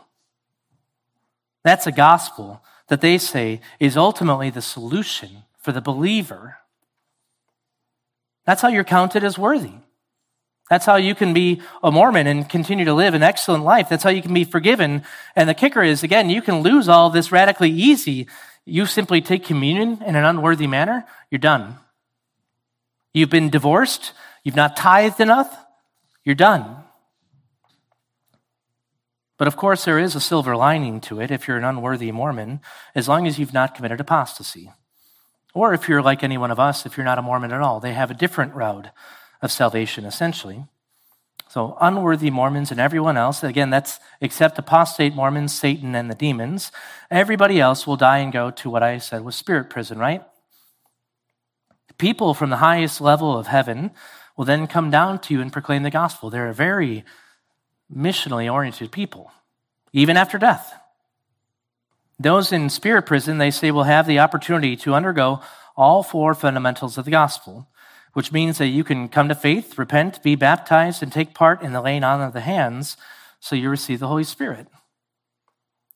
[1.62, 6.58] That's a gospel that they say is ultimately the solution for the believer.
[8.44, 9.74] That's how you're counted as worthy.
[10.68, 13.88] That's how you can be a Mormon and continue to live an excellent life.
[13.88, 15.04] That's how you can be forgiven.
[15.36, 18.26] And the kicker is, again, you can lose all this radically easy.
[18.64, 21.76] You simply take communion in an unworthy manner, you're done.
[23.14, 24.12] You've been divorced,
[24.42, 25.56] you've not tithed enough,
[26.24, 26.78] you're done.
[29.38, 32.60] But of course, there is a silver lining to it if you're an unworthy Mormon,
[32.94, 34.72] as long as you've not committed apostasy.
[35.54, 37.78] Or if you're like any one of us, if you're not a Mormon at all,
[37.78, 38.88] they have a different route
[39.42, 40.64] of salvation, essentially.
[41.48, 46.72] So, unworthy Mormons and everyone else, again, that's except apostate Mormons, Satan, and the demons,
[47.10, 50.22] everybody else will die and go to what I said was spirit prison, right?
[51.98, 53.92] People from the highest level of heaven
[54.36, 56.28] will then come down to you and proclaim the gospel.
[56.28, 57.04] They're a very
[57.94, 59.30] missionally oriented people,
[59.92, 60.74] even after death.
[62.18, 65.40] Those in spirit prison, they say, will have the opportunity to undergo
[65.76, 67.68] all four fundamentals of the gospel,
[68.16, 71.74] which means that you can come to faith, repent, be baptized, and take part in
[71.74, 72.96] the laying on of the hands
[73.40, 74.68] so you receive the Holy Spirit.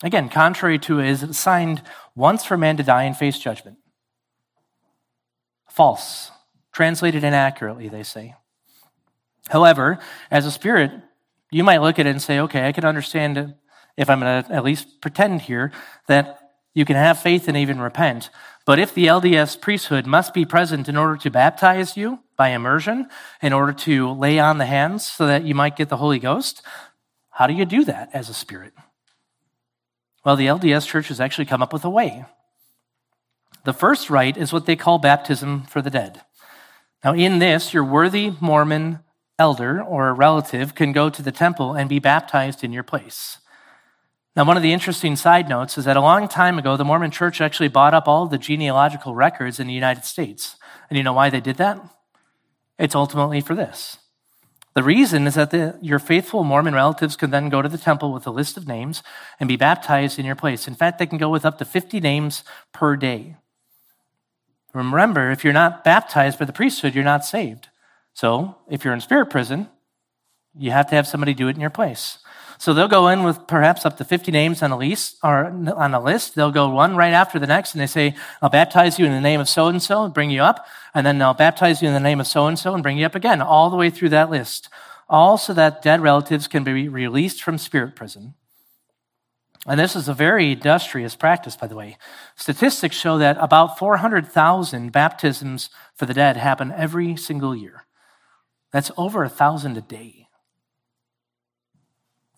[0.03, 1.81] Again, contrary to is assigned
[2.15, 3.79] once for man to die and face judgment.
[5.71, 6.31] False.
[6.73, 8.35] Translated inaccurately, they say.
[9.49, 9.99] However,
[10.31, 10.93] as a spirit,
[11.51, 13.55] you might look at it and say, okay, I can understand
[13.97, 15.73] if I'm going to at least pretend here
[16.07, 18.29] that you can have faith and even repent.
[18.67, 23.09] But if the LDS priesthood must be present in order to baptize you by immersion,
[23.43, 26.63] in order to lay on the hands so that you might get the Holy Ghost,
[27.31, 28.75] how do you do that as a spirit?
[30.25, 32.25] Well, the LDS church has actually come up with a way.
[33.65, 36.23] The first rite is what they call baptism for the dead.
[37.03, 39.01] Now, in this, your worthy Mormon
[39.39, 43.39] elder or relative can go to the temple and be baptized in your place.
[44.37, 47.11] Now, one of the interesting side notes is that a long time ago, the Mormon
[47.11, 50.57] church actually bought up all the genealogical records in the United States.
[50.89, 51.81] And you know why they did that?
[52.79, 53.99] It's ultimately for this.
[54.75, 58.13] The reason is that the, your faithful Mormon relatives can then go to the temple
[58.13, 59.03] with a list of names
[59.41, 60.69] and be baptized in your place.
[60.69, 63.37] In fact, they can go with up to 50 names per day.
[64.73, 67.69] Remember, if you're not baptized by the priesthood, you're not saved.
[68.15, 69.69] So if you're in spirit prison,
[70.57, 72.19] you have to have somebody do it in your place.
[72.61, 75.95] So they'll go in with perhaps up to 50 names on a list, or on
[75.95, 76.35] a list.
[76.35, 79.21] They'll go one right after the next, and they say, "I'll baptize you in the
[79.21, 81.95] name of so and so, and bring you up," and then I'll baptize you in
[81.95, 84.11] the name of so and so, and bring you up again, all the way through
[84.11, 84.69] that list,
[85.09, 88.35] all so that dead relatives can be released from spirit prison.
[89.67, 91.97] And this is a very industrious practice, by the way.
[92.37, 97.87] Statistics show that about 400,000 baptisms for the dead happen every single year.
[98.71, 100.20] That's over a thousand a day.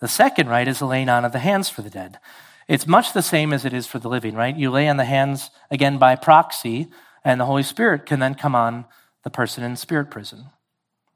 [0.02, 2.18] The second rite is the laying on of the hands for the dead.
[2.66, 4.56] It's much the same as it is for the living, right?
[4.56, 6.88] You lay on the hands again by proxy,
[7.24, 8.84] and the Holy Spirit can then come on
[9.22, 10.46] the person in spirit prison.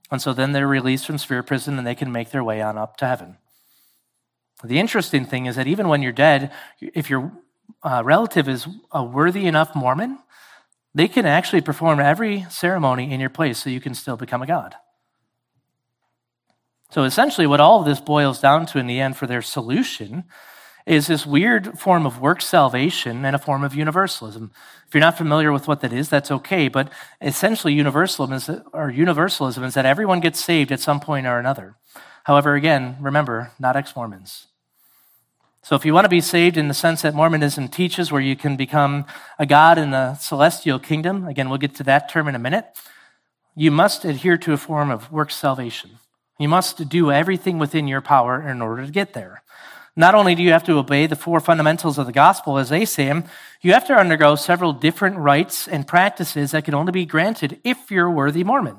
[0.08, 2.78] And so then they're released from spirit prison and they can make their way on
[2.78, 3.38] up to heaven.
[4.62, 7.32] The interesting thing is that even when you're dead, if your
[7.82, 10.20] uh, relative is a worthy enough Mormon,
[10.94, 14.46] they can actually perform every ceremony in your place so you can still become a
[14.46, 14.76] God.
[16.90, 20.24] So essentially, what all of this boils down to in the end for their solution
[20.86, 24.52] is this weird form of work salvation and a form of universalism.
[24.86, 26.68] If you're not familiar with what that is, that's okay.
[26.68, 31.38] But essentially, universalism is, or universalism is that everyone gets saved at some point or
[31.38, 31.74] another.
[32.24, 34.46] However, again, remember, not ex Mormons.
[35.62, 38.36] So if you want to be saved in the sense that Mormonism teaches, where you
[38.36, 39.04] can become
[39.36, 42.66] a God in the celestial kingdom, again, we'll get to that term in a minute,
[43.56, 45.98] you must adhere to a form of work salvation.
[46.38, 49.42] You must do everything within your power in order to get there.
[49.98, 52.84] Not only do you have to obey the four fundamentals of the gospel as they
[52.84, 53.24] say them,
[53.62, 57.90] you have to undergo several different rites and practices that can only be granted if
[57.90, 58.76] you're a worthy Mormon.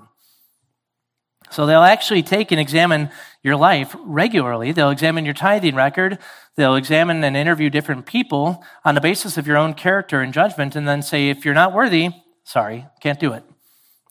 [1.50, 3.10] So they'll actually take and examine
[3.42, 4.72] your life regularly.
[4.74, 6.20] They'll examine your tithing record.
[6.56, 10.76] They'll examine and interview different people on the basis of your own character and judgment
[10.76, 12.10] and then say, if you're not worthy,
[12.44, 13.44] sorry, can't do it.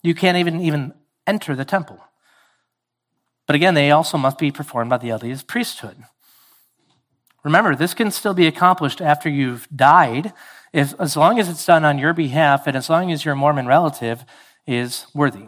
[0.03, 0.95] You can't even, even
[1.27, 2.01] enter the temple.
[3.47, 5.97] But again, they also must be performed by the LDS priesthood.
[7.45, 10.33] Remember, this can still be accomplished after you've died,
[10.73, 13.67] if, as long as it's done on your behalf and as long as your Mormon
[13.67, 14.25] relative
[14.67, 15.47] is worthy.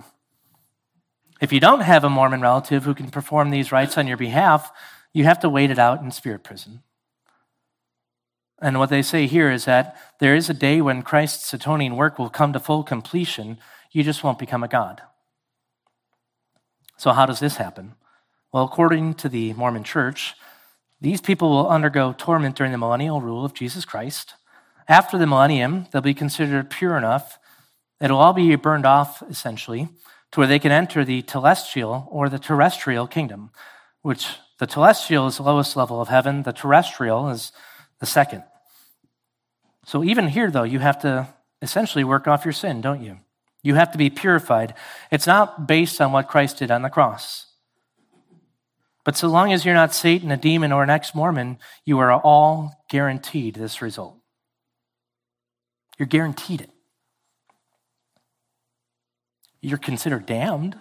[1.41, 4.71] If you don't have a Mormon relative who can perform these rites on your behalf,
[5.13, 6.83] you have to wait it out in spirit prison.
[8.61, 12.19] And what they say here is that there is a day when Christ's atoning work
[12.19, 13.59] will come to full completion.
[13.93, 15.03] You just won't become a God.
[16.99, 17.95] So, how does this happen?
[18.53, 20.35] Well, according to the Mormon church,
[21.01, 24.35] these people will undergo torment during the millennial rule of Jesus Christ.
[24.89, 27.39] After the millennium, they'll be considered pure enough.
[28.01, 29.89] It'll all be burned off, essentially,
[30.33, 33.51] to where they can enter the telestial or the terrestrial kingdom,
[34.03, 37.53] which the telestial is the lowest level of heaven, the terrestrial is
[38.01, 38.43] the second.
[39.85, 41.29] So even here, though, you have to
[41.63, 43.19] essentially work off your sin, don't you?
[43.63, 44.75] You have to be purified.
[45.11, 47.47] It's not based on what Christ did on the cross.
[49.05, 52.13] But so long as you're not Satan, a demon, or an ex Mormon, you are
[52.13, 54.17] all guaranteed this result.
[55.99, 56.71] You're guaranteed it.
[59.61, 60.77] You're considered damned.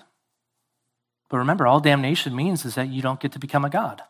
[1.30, 4.02] But remember, all damnation means is that you don't get to become a God.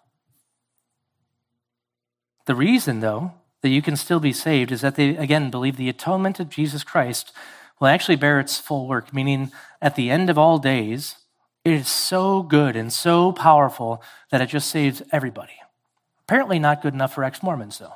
[2.46, 5.90] The reason, though, that you can still be saved is that they, again, believe the
[5.90, 7.32] atonement of Jesus Christ
[7.80, 9.52] will actually bear its full work, meaning
[9.82, 11.16] at the end of all days,
[11.64, 14.02] it is so good and so powerful
[14.32, 15.54] that it just saves everybody.
[16.22, 17.96] Apparently, not good enough for ex Mormons, though.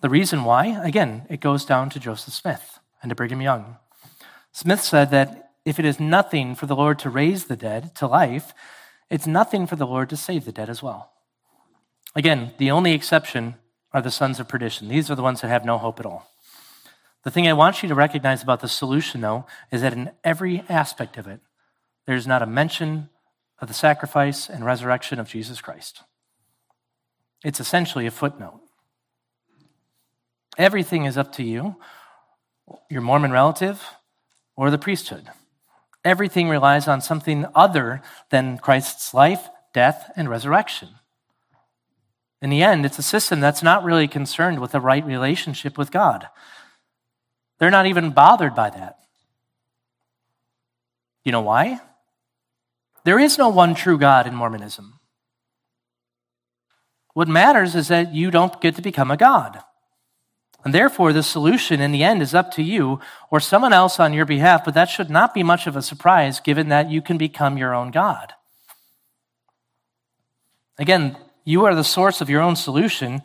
[0.00, 3.76] The reason why, again, it goes down to Joseph Smith and to Brigham Young.
[4.52, 8.06] Smith said that if it is nothing for the Lord to raise the dead to
[8.06, 8.54] life,
[9.10, 11.12] it's nothing for the Lord to save the dead as well.
[12.16, 13.56] Again, the only exception
[13.92, 14.88] are the sons of perdition.
[14.88, 16.29] These are the ones that have no hope at all.
[17.22, 20.64] The thing I want you to recognize about the solution, though, is that in every
[20.68, 21.40] aspect of it,
[22.06, 23.10] there's not a mention
[23.60, 26.02] of the sacrifice and resurrection of Jesus Christ.
[27.44, 28.60] It's essentially a footnote.
[30.56, 31.76] Everything is up to you,
[32.88, 33.82] your Mormon relative,
[34.56, 35.28] or the priesthood.
[36.04, 38.00] Everything relies on something other
[38.30, 40.88] than Christ's life, death, and resurrection.
[42.42, 45.90] In the end, it's a system that's not really concerned with a right relationship with
[45.90, 46.28] God.
[47.60, 48.98] They're not even bothered by that.
[51.24, 51.78] You know why?
[53.04, 54.98] There is no one true God in Mormonism.
[57.12, 59.62] What matters is that you don't get to become a God.
[60.64, 63.00] And therefore, the solution in the end is up to you
[63.30, 66.40] or someone else on your behalf, but that should not be much of a surprise
[66.40, 68.34] given that you can become your own God.
[70.78, 73.22] Again, you are the source of your own solution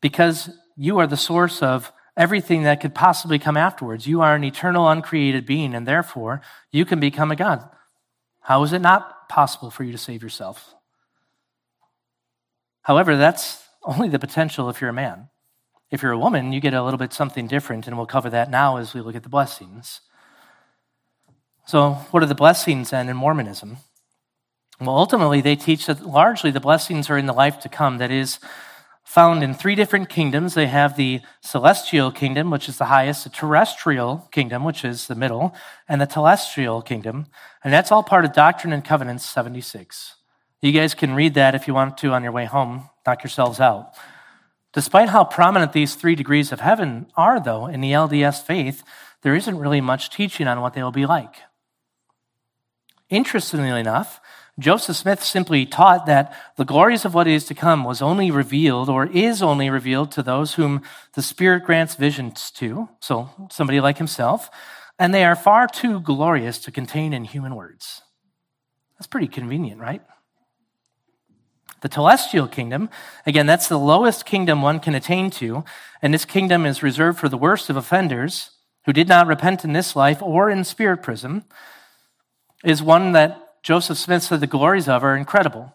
[0.00, 4.06] because you are the source of everything that could possibly come afterwards.
[4.06, 7.66] You are an eternal, uncreated being, and therefore, you can become a God.
[8.40, 10.74] How is it not possible for you to save yourself.
[12.82, 15.28] However, that's only the potential if you're a man.
[15.90, 18.50] If you're a woman, you get a little bit something different, and we'll cover that
[18.50, 20.00] now as we look at the blessings.
[21.66, 23.78] So, what are the blessings then in Mormonism?
[24.80, 27.98] Well, ultimately, they teach that largely the blessings are in the life to come.
[27.98, 28.38] That is,
[29.08, 30.52] found in three different kingdoms.
[30.52, 35.14] They have the celestial kingdom, which is the highest, the terrestrial kingdom, which is the
[35.14, 35.54] middle,
[35.88, 37.24] and the telestial kingdom.
[37.64, 40.16] And that's all part of Doctrine and Covenants 76.
[40.60, 42.90] You guys can read that if you want to on your way home.
[43.06, 43.94] Knock yourselves out.
[44.74, 48.82] Despite how prominent these three degrees of heaven are, though, in the LDS faith,
[49.22, 51.36] there isn't really much teaching on what they will be like.
[53.08, 54.20] Interestingly enough,
[54.58, 58.88] Joseph Smith simply taught that the glories of what is to come was only revealed
[58.88, 60.82] or is only revealed to those whom
[61.14, 64.50] the Spirit grants visions to, so somebody like himself,
[64.98, 68.02] and they are far too glorious to contain in human words.
[68.98, 70.02] That's pretty convenient, right?
[71.80, 72.90] The telestial kingdom,
[73.24, 75.64] again, that's the lowest kingdom one can attain to,
[76.02, 78.50] and this kingdom is reserved for the worst of offenders
[78.86, 81.44] who did not repent in this life or in spirit prison,
[82.64, 85.74] is one that Joseph Smith said the glories of are incredible.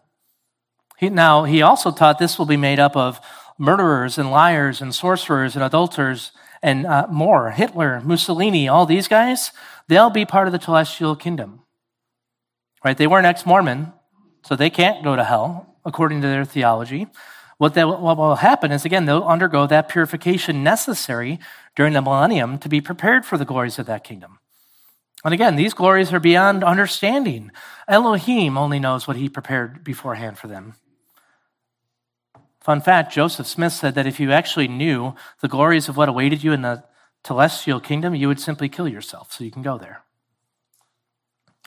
[0.97, 3.19] He, now, he also taught this will be made up of
[3.57, 6.31] murderers and liars and sorcerers and adulterers
[6.61, 7.51] and uh, more.
[7.51, 9.51] Hitler, Mussolini, all these guys,
[9.87, 11.61] they'll be part of the telestial kingdom.
[12.83, 12.97] Right?
[12.97, 13.93] They weren't ex Mormon,
[14.43, 17.07] so they can't go to hell, according to their theology.
[17.57, 21.39] What, they, what will happen is, again, they'll undergo that purification necessary
[21.75, 24.39] during the millennium to be prepared for the glories of that kingdom.
[25.23, 27.51] And again, these glories are beyond understanding.
[27.87, 30.75] Elohim only knows what he prepared beforehand for them.
[32.59, 36.43] Fun fact Joseph Smith said that if you actually knew the glories of what awaited
[36.43, 36.83] you in the
[37.23, 40.03] telestial kingdom, you would simply kill yourself so you can go there.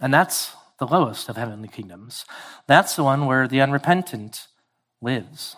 [0.01, 2.27] And that's the lowest of heavenly kingdoms.
[2.67, 4.49] That's the one where the unrepentant
[5.01, 5.57] lives.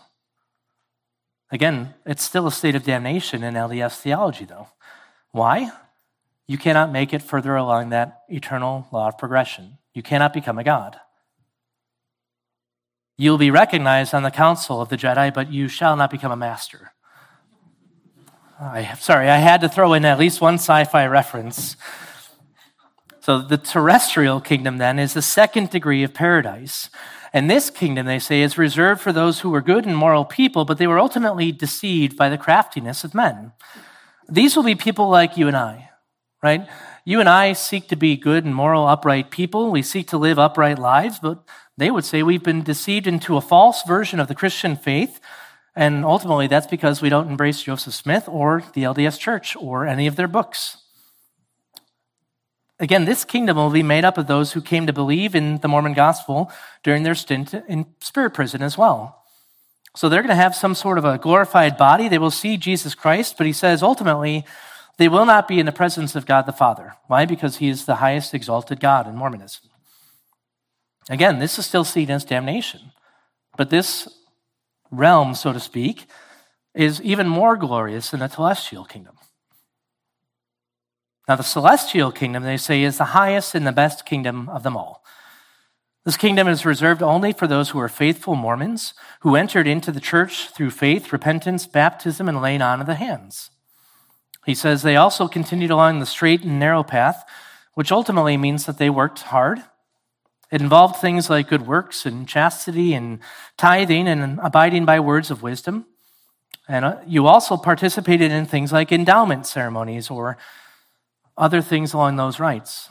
[1.50, 4.68] Again, it's still a state of damnation in LDS theology, though.
[5.30, 5.72] Why?
[6.48, 9.78] You cannot make it further along that eternal law of progression.
[9.94, 10.98] You cannot become a god.
[13.18, 16.36] You'll be recognized on the council of the Jedi, but you shall not become a
[16.36, 16.92] master.
[18.60, 21.76] I, sorry, I had to throw in at least one sci fi reference.
[23.20, 26.88] So, the terrestrial kingdom then is the second degree of paradise.
[27.32, 30.64] And this kingdom, they say, is reserved for those who were good and moral people,
[30.64, 33.52] but they were ultimately deceived by the craftiness of men.
[34.28, 35.87] These will be people like you and I,
[36.42, 36.68] right?
[37.04, 39.70] You and I seek to be good and moral, upright people.
[39.70, 41.42] We seek to live upright lives, but
[41.76, 45.20] they would say we've been deceived into a false version of the Christian faith.
[45.74, 50.06] And ultimately, that's because we don't embrace Joseph Smith or the LDS Church or any
[50.06, 50.78] of their books.
[52.80, 55.68] Again, this kingdom will be made up of those who came to believe in the
[55.68, 56.52] Mormon gospel
[56.84, 59.24] during their stint in spirit prison as well.
[59.96, 62.08] So they're going to have some sort of a glorified body.
[62.08, 64.44] They will see Jesus Christ, but he says ultimately
[64.98, 66.94] they will not be in the presence of God the Father.
[67.06, 67.24] Why?
[67.24, 69.70] Because he is the highest exalted God in Mormonism.
[71.08, 72.92] Again, this is still seen as damnation.
[73.56, 74.08] But this
[74.90, 76.06] realm, so to speak,
[76.74, 79.16] is even more glorious than the telestial kingdom.
[81.28, 84.76] Now, the celestial kingdom, they say, is the highest and the best kingdom of them
[84.76, 85.04] all.
[86.04, 90.00] This kingdom is reserved only for those who are faithful Mormons who entered into the
[90.00, 93.50] church through faith, repentance, baptism, and laying on of the hands.
[94.46, 97.24] He says they also continued along the straight and narrow path,
[97.74, 99.60] which ultimately means that they worked hard.
[100.50, 103.18] It involved things like good works and chastity and
[103.56, 105.86] tithing and abiding by words of wisdom.
[106.66, 110.38] And uh, you also participated in things like endowment ceremonies or
[111.36, 112.88] other things along those rights.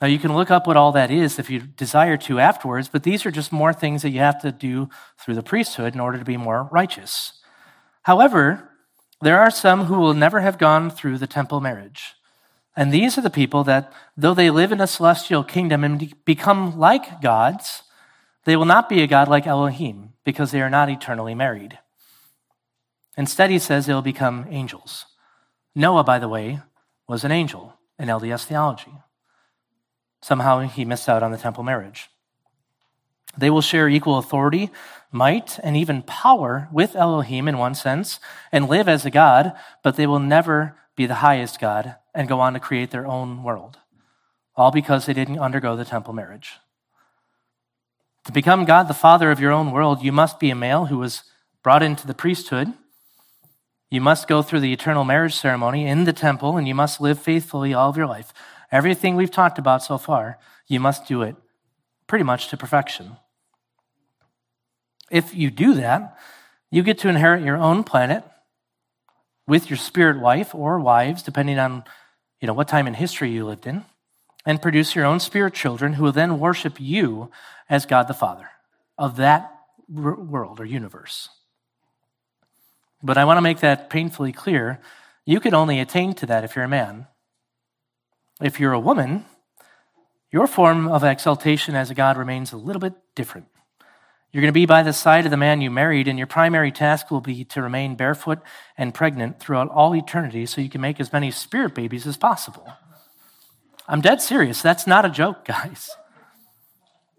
[0.00, 3.02] Now, you can look up what all that is if you desire to afterwards, but
[3.02, 6.18] these are just more things that you have to do through the priesthood in order
[6.18, 7.32] to be more righteous.
[8.02, 8.70] However,
[9.20, 12.14] there are some who will never have gone through the temple marriage.
[12.76, 16.78] And these are the people that, though they live in a celestial kingdom and become
[16.78, 17.82] like gods,
[18.44, 21.78] they will not be a god like Elohim because they are not eternally married.
[23.16, 25.06] Instead, he says they'll become angels.
[25.74, 26.60] Noah, by the way,
[27.08, 28.92] was an angel in LDS theology.
[30.20, 32.10] Somehow he missed out on the temple marriage.
[33.38, 34.70] They will share equal authority,
[35.16, 38.20] might, and even power with Elohim in one sense
[38.52, 39.52] and live as a God,
[39.82, 43.42] but they will never be the highest God and go on to create their own
[43.42, 43.78] world,
[44.54, 46.54] all because they didn't undergo the temple marriage.
[48.26, 50.98] To become God the Father of your own world, you must be a male who
[50.98, 51.24] was
[51.62, 52.72] brought into the priesthood
[53.88, 57.20] you must go through the eternal marriage ceremony in the temple, and you must live
[57.20, 58.32] faithfully all of your life.
[58.72, 61.36] Everything we've talked about so far, you must do it
[62.08, 63.16] pretty much to perfection.
[65.10, 66.18] If you do that,
[66.70, 68.24] you get to inherit your own planet
[69.46, 71.84] with your spirit wife or wives, depending on
[72.40, 73.84] you know, what time in history you lived in,
[74.44, 77.30] and produce your own spirit children who will then worship you
[77.68, 78.48] as God the Father
[78.98, 79.52] of that
[79.88, 81.28] world or universe.
[83.02, 84.80] But I want to make that painfully clear.
[85.24, 87.06] You can only attain to that if you're a man.
[88.40, 89.24] If you're a woman,
[90.30, 93.46] your form of exaltation as a God remains a little bit different.
[94.36, 96.70] You're going to be by the side of the man you married, and your primary
[96.70, 98.40] task will be to remain barefoot
[98.76, 102.70] and pregnant throughout all eternity so you can make as many spirit babies as possible.
[103.88, 104.60] I'm dead serious.
[104.60, 105.88] That's not a joke, guys.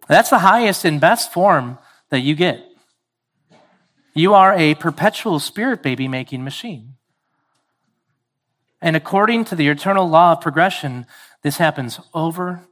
[0.07, 1.79] That's the highest and best form
[2.11, 2.63] that you get.
[4.13, 6.97] You are a perpetual spirit baby making machine.
[8.79, 11.07] And according to the eternal law of progression,
[11.41, 12.67] this happens over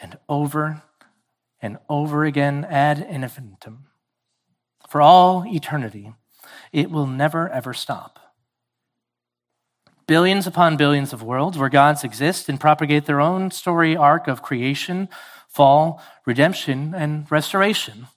[0.00, 0.84] and over
[1.62, 3.86] and over again ad infinitum.
[4.88, 6.12] For all eternity,
[6.72, 8.18] it will never ever stop.
[10.06, 14.42] Billions upon billions of worlds where gods exist and propagate their own story arc of
[14.42, 15.08] creation,
[15.48, 18.08] fall, redemption, and restoration.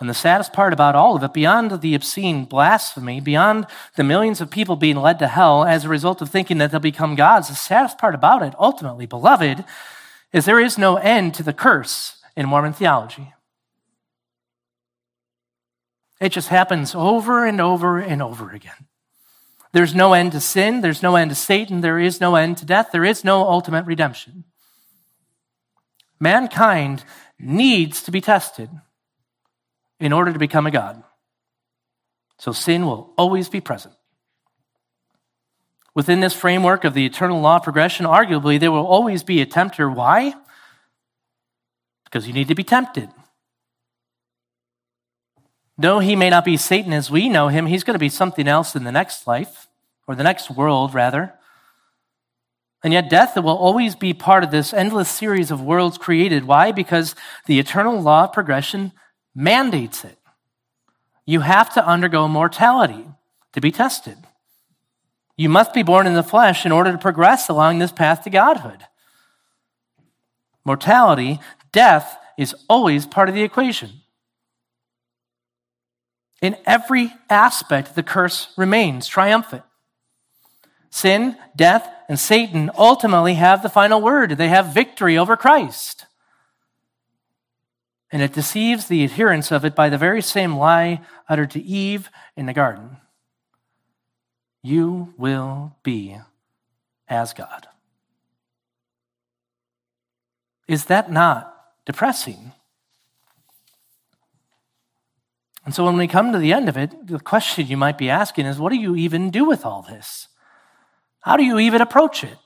[0.00, 4.40] And the saddest part about all of it, beyond the obscene blasphemy, beyond the millions
[4.40, 7.48] of people being led to hell as a result of thinking that they'll become gods,
[7.48, 9.64] the saddest part about it, ultimately, beloved,
[10.32, 13.32] is there is no end to the curse in Mormon theology.
[16.20, 18.86] It just happens over and over and over again.
[19.72, 22.64] There's no end to sin, there's no end to Satan, there is no end to
[22.64, 24.44] death, there is no ultimate redemption.
[26.20, 27.04] Mankind
[27.38, 28.70] needs to be tested
[29.98, 31.02] in order to become a God.
[32.38, 33.94] So sin will always be present.
[35.94, 39.46] Within this framework of the eternal law of progression, arguably there will always be a
[39.46, 39.88] tempter.
[39.90, 40.34] Why?
[42.14, 43.10] Because you need to be tempted.
[45.76, 48.46] Though he may not be Satan as we know him, he's going to be something
[48.46, 49.66] else in the next life,
[50.06, 51.34] or the next world, rather.
[52.84, 56.44] And yet, death will always be part of this endless series of worlds created.
[56.44, 56.70] Why?
[56.70, 58.92] Because the eternal law of progression
[59.34, 60.16] mandates it.
[61.26, 63.08] You have to undergo mortality
[63.54, 64.18] to be tested.
[65.36, 68.30] You must be born in the flesh in order to progress along this path to
[68.30, 68.84] godhood.
[70.64, 71.40] Mortality,
[71.74, 73.90] death, is always part of the equation.
[76.40, 79.62] In every aspect, the curse remains triumphant.
[80.90, 84.30] Sin, death, and Satan ultimately have the final word.
[84.32, 86.06] They have victory over Christ.
[88.12, 92.10] And it deceives the adherents of it by the very same lie uttered to Eve
[92.36, 92.98] in the garden
[94.62, 96.18] You will be
[97.08, 97.66] as God.
[100.68, 101.53] Is that not
[101.86, 102.52] depressing?
[105.64, 108.10] And so when we come to the end of it, the question you might be
[108.10, 110.28] asking is what do you even do with all this?
[111.20, 112.36] How do you even approach it?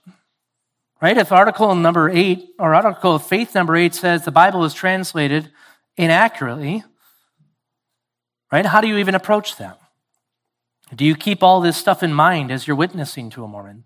[1.01, 1.17] Right?
[1.17, 5.51] If article number eight or article of faith number eight says the Bible is translated
[5.97, 6.85] inaccurately,
[8.53, 8.67] right?
[8.67, 9.79] How do you even approach that?
[10.95, 13.85] Do you keep all this stuff in mind as you're witnessing to a Mormon?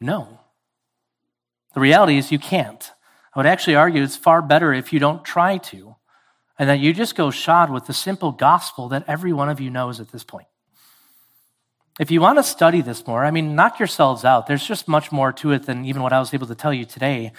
[0.00, 0.39] No.
[1.74, 2.90] The reality is you can't.
[3.34, 5.96] I would actually argue it's far better if you don't try to,
[6.58, 9.70] and that you just go shod with the simple gospel that every one of you
[9.70, 10.48] knows at this point.
[11.98, 14.46] If you want to study this more, I mean, knock yourselves out.
[14.46, 16.84] There's just much more to it than even what I was able to tell you
[16.84, 17.32] today.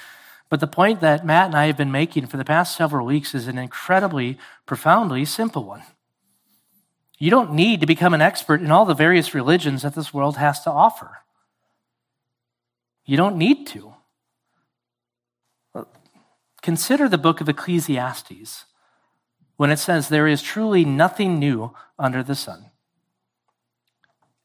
[0.49, 3.33] But the point that Matt and I have been making for the past several weeks
[3.33, 5.83] is an incredibly, profoundly simple one.
[7.17, 10.37] You don't need to become an expert in all the various religions that this world
[10.37, 11.19] has to offer.
[13.05, 13.93] You don't need to.
[16.61, 18.65] Consider the book of Ecclesiastes
[19.57, 22.65] when it says, There is truly nothing new under the sun.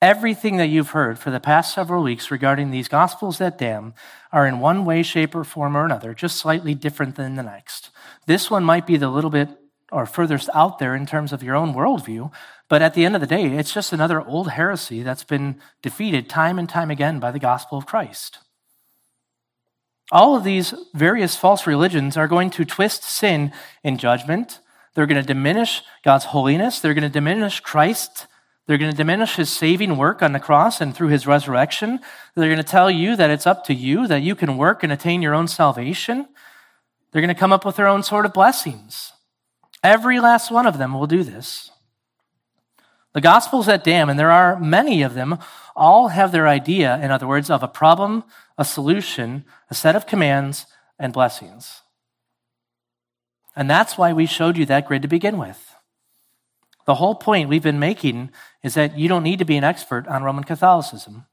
[0.02, 3.94] Everything that you've heard for the past several weeks regarding these gospels that damn
[4.30, 7.90] are in one way, shape, or form or another, just slightly different than the next.
[8.26, 9.48] This one might be the little bit
[9.92, 12.30] or furthest out there in terms of your own worldview,
[12.68, 16.28] but at the end of the day, it's just another old heresy that's been defeated
[16.28, 18.38] time and time again by the gospel of Christ.
[20.12, 23.52] All of these various false religions are going to twist sin
[23.82, 24.60] in judgment.
[24.94, 26.80] They're going to diminish God's holiness.
[26.80, 28.26] They're going to diminish Christ.
[28.66, 32.00] They're going to diminish his saving work on the cross and through his resurrection.
[32.34, 34.92] They're going to tell you that it's up to you, that you can work and
[34.92, 36.28] attain your own salvation.
[37.10, 39.12] They're going to come up with their own sort of blessings.
[39.82, 41.70] Every last one of them will do this.
[43.12, 45.38] The Gospels that damn, and there are many of them,
[45.74, 48.24] all have their idea, in other words, of a problem,
[48.58, 50.66] a solution, a set of commands,
[50.98, 51.82] and blessings.
[53.54, 55.74] And that's why we showed you that grid to begin with.
[56.86, 58.30] The whole point we've been making
[58.62, 61.26] is that you don't need to be an expert on Roman Catholicism.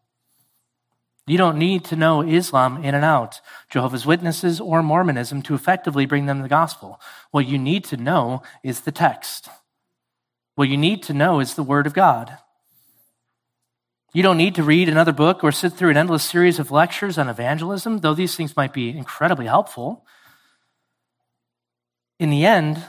[1.25, 6.05] You don't need to know Islam in and out, Jehovah's Witnesses, or Mormonism to effectively
[6.05, 6.99] bring them the gospel.
[7.31, 9.47] What you need to know is the text.
[10.55, 12.37] What you need to know is the Word of God.
[14.13, 17.17] You don't need to read another book or sit through an endless series of lectures
[17.17, 20.05] on evangelism, though these things might be incredibly helpful.
[22.19, 22.83] In the end,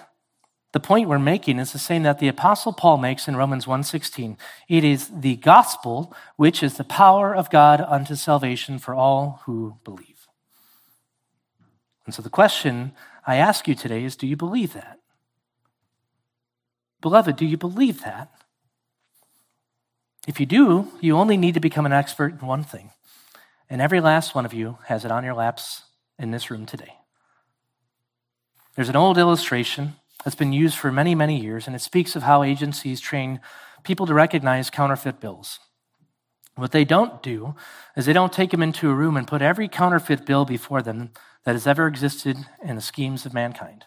[0.72, 4.36] the point we're making is the same that the apostle Paul makes in Romans 1:16.
[4.68, 9.78] It is the gospel which is the power of God unto salvation for all who
[9.82, 10.28] believe.
[12.04, 12.92] And so the question
[13.26, 15.00] I ask you today is do you believe that?
[17.00, 18.43] Beloved, do you believe that?
[20.26, 22.90] If you do, you only need to become an expert in one thing.
[23.68, 25.82] And every last one of you has it on your laps
[26.18, 26.96] in this room today.
[28.74, 32.22] There's an old illustration that's been used for many, many years, and it speaks of
[32.22, 33.40] how agencies train
[33.82, 35.60] people to recognize counterfeit bills.
[36.56, 37.54] What they don't do
[37.96, 41.10] is they don't take them into a room and put every counterfeit bill before them
[41.44, 43.84] that has ever existed in the schemes of mankind.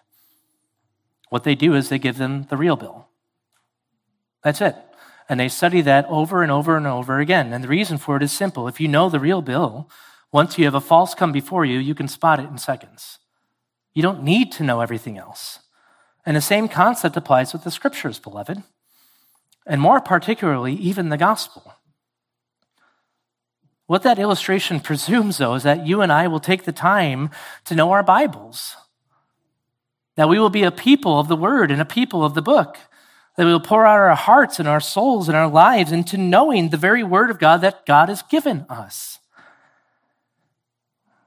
[1.30, 3.08] What they do is they give them the real bill.
[4.44, 4.76] That's it.
[5.30, 7.52] And they study that over and over and over again.
[7.54, 8.68] And the reason for it is simple.
[8.68, 9.90] If you know the real bill,
[10.32, 13.20] once you have a false come before you, you can spot it in seconds.
[13.94, 15.60] You don't need to know everything else.
[16.26, 18.62] And the same concept applies with the scriptures, beloved,
[19.66, 21.74] and more particularly, even the gospel.
[23.86, 27.30] What that illustration presumes, though, is that you and I will take the time
[27.66, 28.76] to know our Bibles,
[30.16, 32.78] that we will be a people of the Word and a people of the book,
[33.38, 36.70] that we will pour out our hearts and our souls and our lives into knowing
[36.70, 39.20] the very Word of God that God has given us.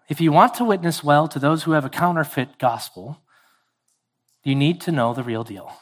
[0.08, 3.22] If you want to witness well to those who have a counterfeit gospel,
[4.42, 5.72] you need to know the real deal.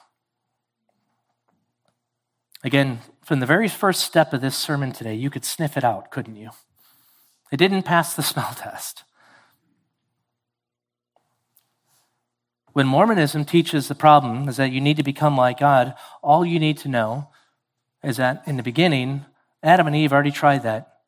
[2.63, 6.11] Again, from the very first step of this sermon today, you could sniff it out,
[6.11, 6.51] couldn't you?
[7.51, 9.05] It didn't pass the smell test.
[12.79, 16.61] When Mormonism teaches the problem is that you need to become like God, all you
[16.61, 17.29] need to know
[18.05, 19.25] is that in the beginning,
[19.65, 20.99] Adam and Eve already tried that,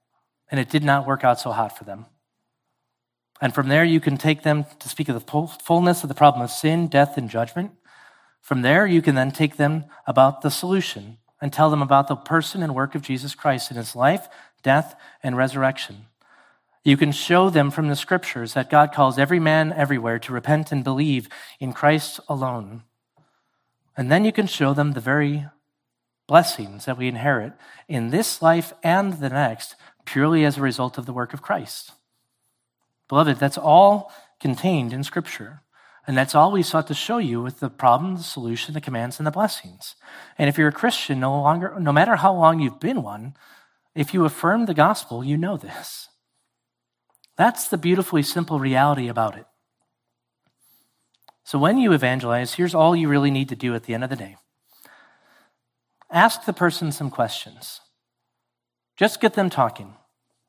[0.51, 2.07] and it did not work out so hot for them.
[3.41, 6.43] And from there, you can take them to speak of the fullness of the problem
[6.43, 7.71] of sin, death, and judgment.
[8.41, 12.17] From there, you can then take them about the solution and tell them about the
[12.17, 14.27] person and work of Jesus Christ in his life,
[14.65, 16.07] death, and resurrection.
[16.83, 20.73] You can show them from the scriptures that God calls every man everywhere to repent
[20.73, 21.29] and believe
[21.59, 22.85] in Christ alone.
[23.97, 25.47] And then you can show them the very
[26.27, 27.53] blessings that we inherit
[27.89, 29.75] in this life and the next
[30.07, 31.93] purely as a result of the work of Christ.
[33.09, 35.63] Beloved, that's all contained in Scripture.
[36.07, 39.19] And that's all we sought to show you with the problem, the solution, the commands,
[39.21, 39.97] and the blessings.
[40.39, 43.35] And if you're a Christian, no longer, no matter how long you've been one,
[43.95, 46.10] if you affirm the gospel, you know this.
[47.41, 49.47] That's the beautifully simple reality about it.
[51.43, 54.11] So when you evangelize, here's all you really need to do at the end of
[54.11, 54.37] the day
[56.11, 57.81] ask the person some questions.
[58.95, 59.95] Just get them talking.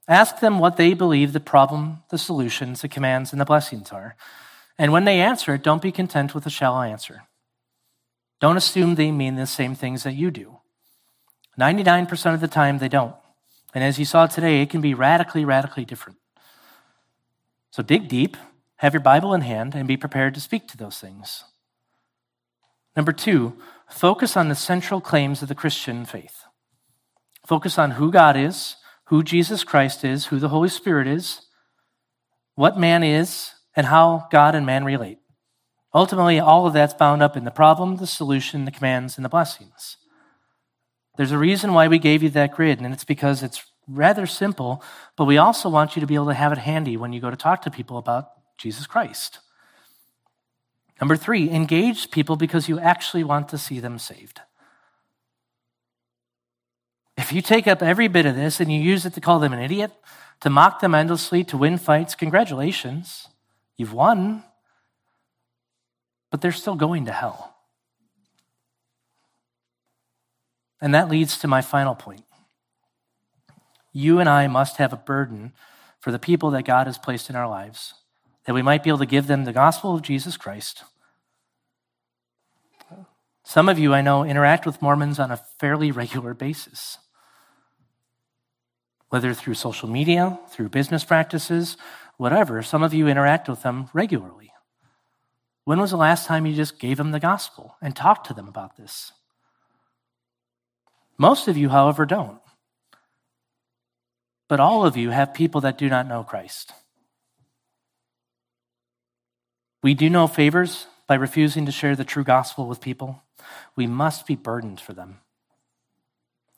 [0.10, 4.18] Ask them what they believe the problem, the solutions, the commands, and the blessings are.
[4.78, 7.22] And when they answer it, don't be content with a shallow answer.
[8.42, 10.58] Don't assume they mean the same things that you do.
[11.58, 13.16] 99% of the time, they don't.
[13.74, 16.18] And as you saw today, it can be radically, radically different.
[17.72, 18.38] So dig deep,
[18.78, 21.46] have your Bible in hand, and be prepared to speak to those things.
[22.96, 23.54] Number two,
[23.90, 26.44] focus on the central claims of the Christian faith.
[27.46, 31.42] Focus on who God is, who Jesus Christ is, who the Holy Spirit is,
[32.56, 35.20] what man is, and how God and man relate.
[35.94, 39.30] Ultimately, all of that's bound up in the problem, the solution, the commands, and the
[39.30, 39.98] blessings.
[41.18, 43.64] There's a reason why we gave you that grid, and it's because it's
[43.94, 44.84] rather simple,
[45.16, 47.30] but we also want you to be able to have it handy when you go
[47.30, 49.40] to talk to people about Jesus Christ.
[51.00, 54.42] Number three, engage people because you actually want to see them saved.
[57.18, 59.54] If you take up every bit of this and you use it to call them
[59.54, 59.92] an idiot,
[60.42, 63.28] to mock them endlessly, to win fights, congratulations,
[63.78, 64.44] you've won.
[66.30, 67.56] But they're still going to hell.
[70.80, 72.24] And that leads to my final point
[73.92, 75.54] you and I must have a burden
[76.00, 77.94] for the people that God has placed in our lives,
[78.46, 80.84] that we might be able to give them the gospel of Jesus Christ.
[83.44, 86.98] Some of you I know interact with Mormons on a fairly regular basis,
[89.10, 91.76] whether through social media, through business practices,
[92.18, 92.62] whatever.
[92.62, 94.52] Some of you interact with them regularly.
[95.66, 98.48] When was the last time you just gave them the gospel and talked to them
[98.48, 99.12] about this?
[101.18, 102.40] Most of you, however, don't.
[104.52, 106.74] But all of you have people that do not know Christ.
[109.82, 113.24] We do no favors by refusing to share the true gospel with people.
[113.78, 115.22] We must be burdened for them.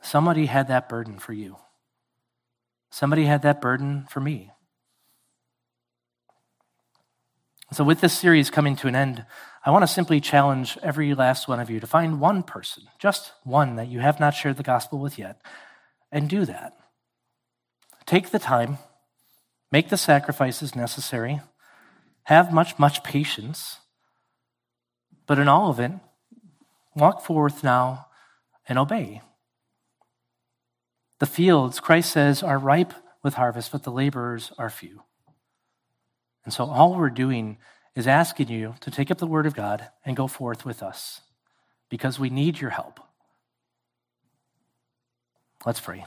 [0.01, 1.57] Somebody had that burden for you.
[2.89, 4.49] Somebody had that burden for me.
[7.73, 9.23] So, with this series coming to an end,
[9.63, 13.33] I want to simply challenge every last one of you to find one person, just
[13.43, 15.39] one that you have not shared the gospel with yet,
[16.11, 16.73] and do that.
[18.05, 18.77] Take the time,
[19.71, 21.41] make the sacrifices necessary,
[22.23, 23.79] have much, much patience,
[25.25, 25.91] but in all of it,
[26.95, 28.07] walk forth now
[28.67, 29.21] and obey.
[31.19, 32.93] The fields, Christ says, are ripe
[33.23, 35.03] with harvest, but the laborers are few.
[36.43, 37.57] And so all we're doing
[37.95, 41.21] is asking you to take up the word of God and go forth with us
[41.89, 42.99] because we need your help.
[45.65, 46.05] Let's pray.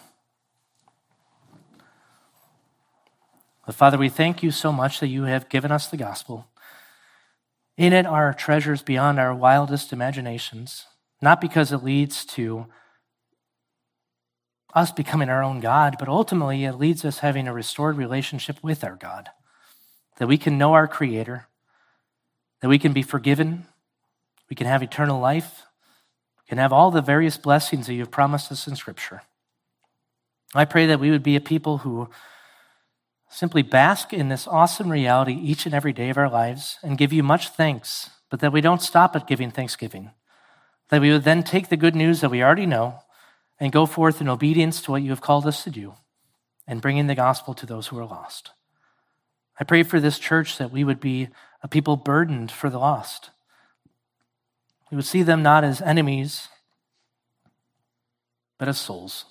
[3.67, 6.47] But Father, we thank you so much that you have given us the gospel.
[7.77, 10.87] In it are treasures beyond our wildest imaginations,
[11.21, 12.67] not because it leads to
[14.73, 18.85] us becoming our own God, but ultimately it leads us having a restored relationship with
[18.85, 19.31] our God,
[20.19, 21.49] that we can know our Creator,
[22.61, 23.67] that we can be forgiven,
[24.49, 25.65] we can have eternal life,
[26.39, 29.23] we can have all the various blessings that you have promised us in Scripture.
[30.55, 32.09] I pray that we would be a people who
[33.29, 37.13] simply bask in this awesome reality each and every day of our lives and give
[37.13, 40.11] you much thanks, but that we don't stop at giving thanksgiving.
[40.89, 43.01] That we would then take the good news that we already know
[43.59, 45.95] and go forth in obedience to what you have called us to do
[46.67, 48.51] and bring in the gospel to those who are lost.
[49.59, 51.29] I pray for this church that we would be
[51.63, 53.31] a people burdened for the lost.
[54.91, 56.49] We would see them not as enemies,
[58.59, 59.25] but as souls.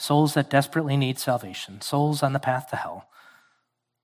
[0.00, 3.10] Souls that desperately need salvation, souls on the path to hell,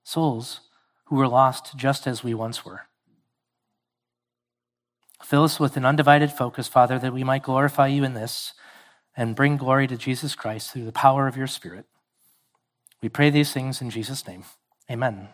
[0.03, 0.59] souls
[1.05, 2.81] who were lost just as we once were.
[5.23, 8.53] Fill us with an undivided focus, Father, that we might glorify you in this
[9.15, 11.87] and bring glory to Jesus Christ through the power of your Spirit.
[13.01, 14.43] We pray these things in Jesus' name.
[14.91, 15.29] Amen.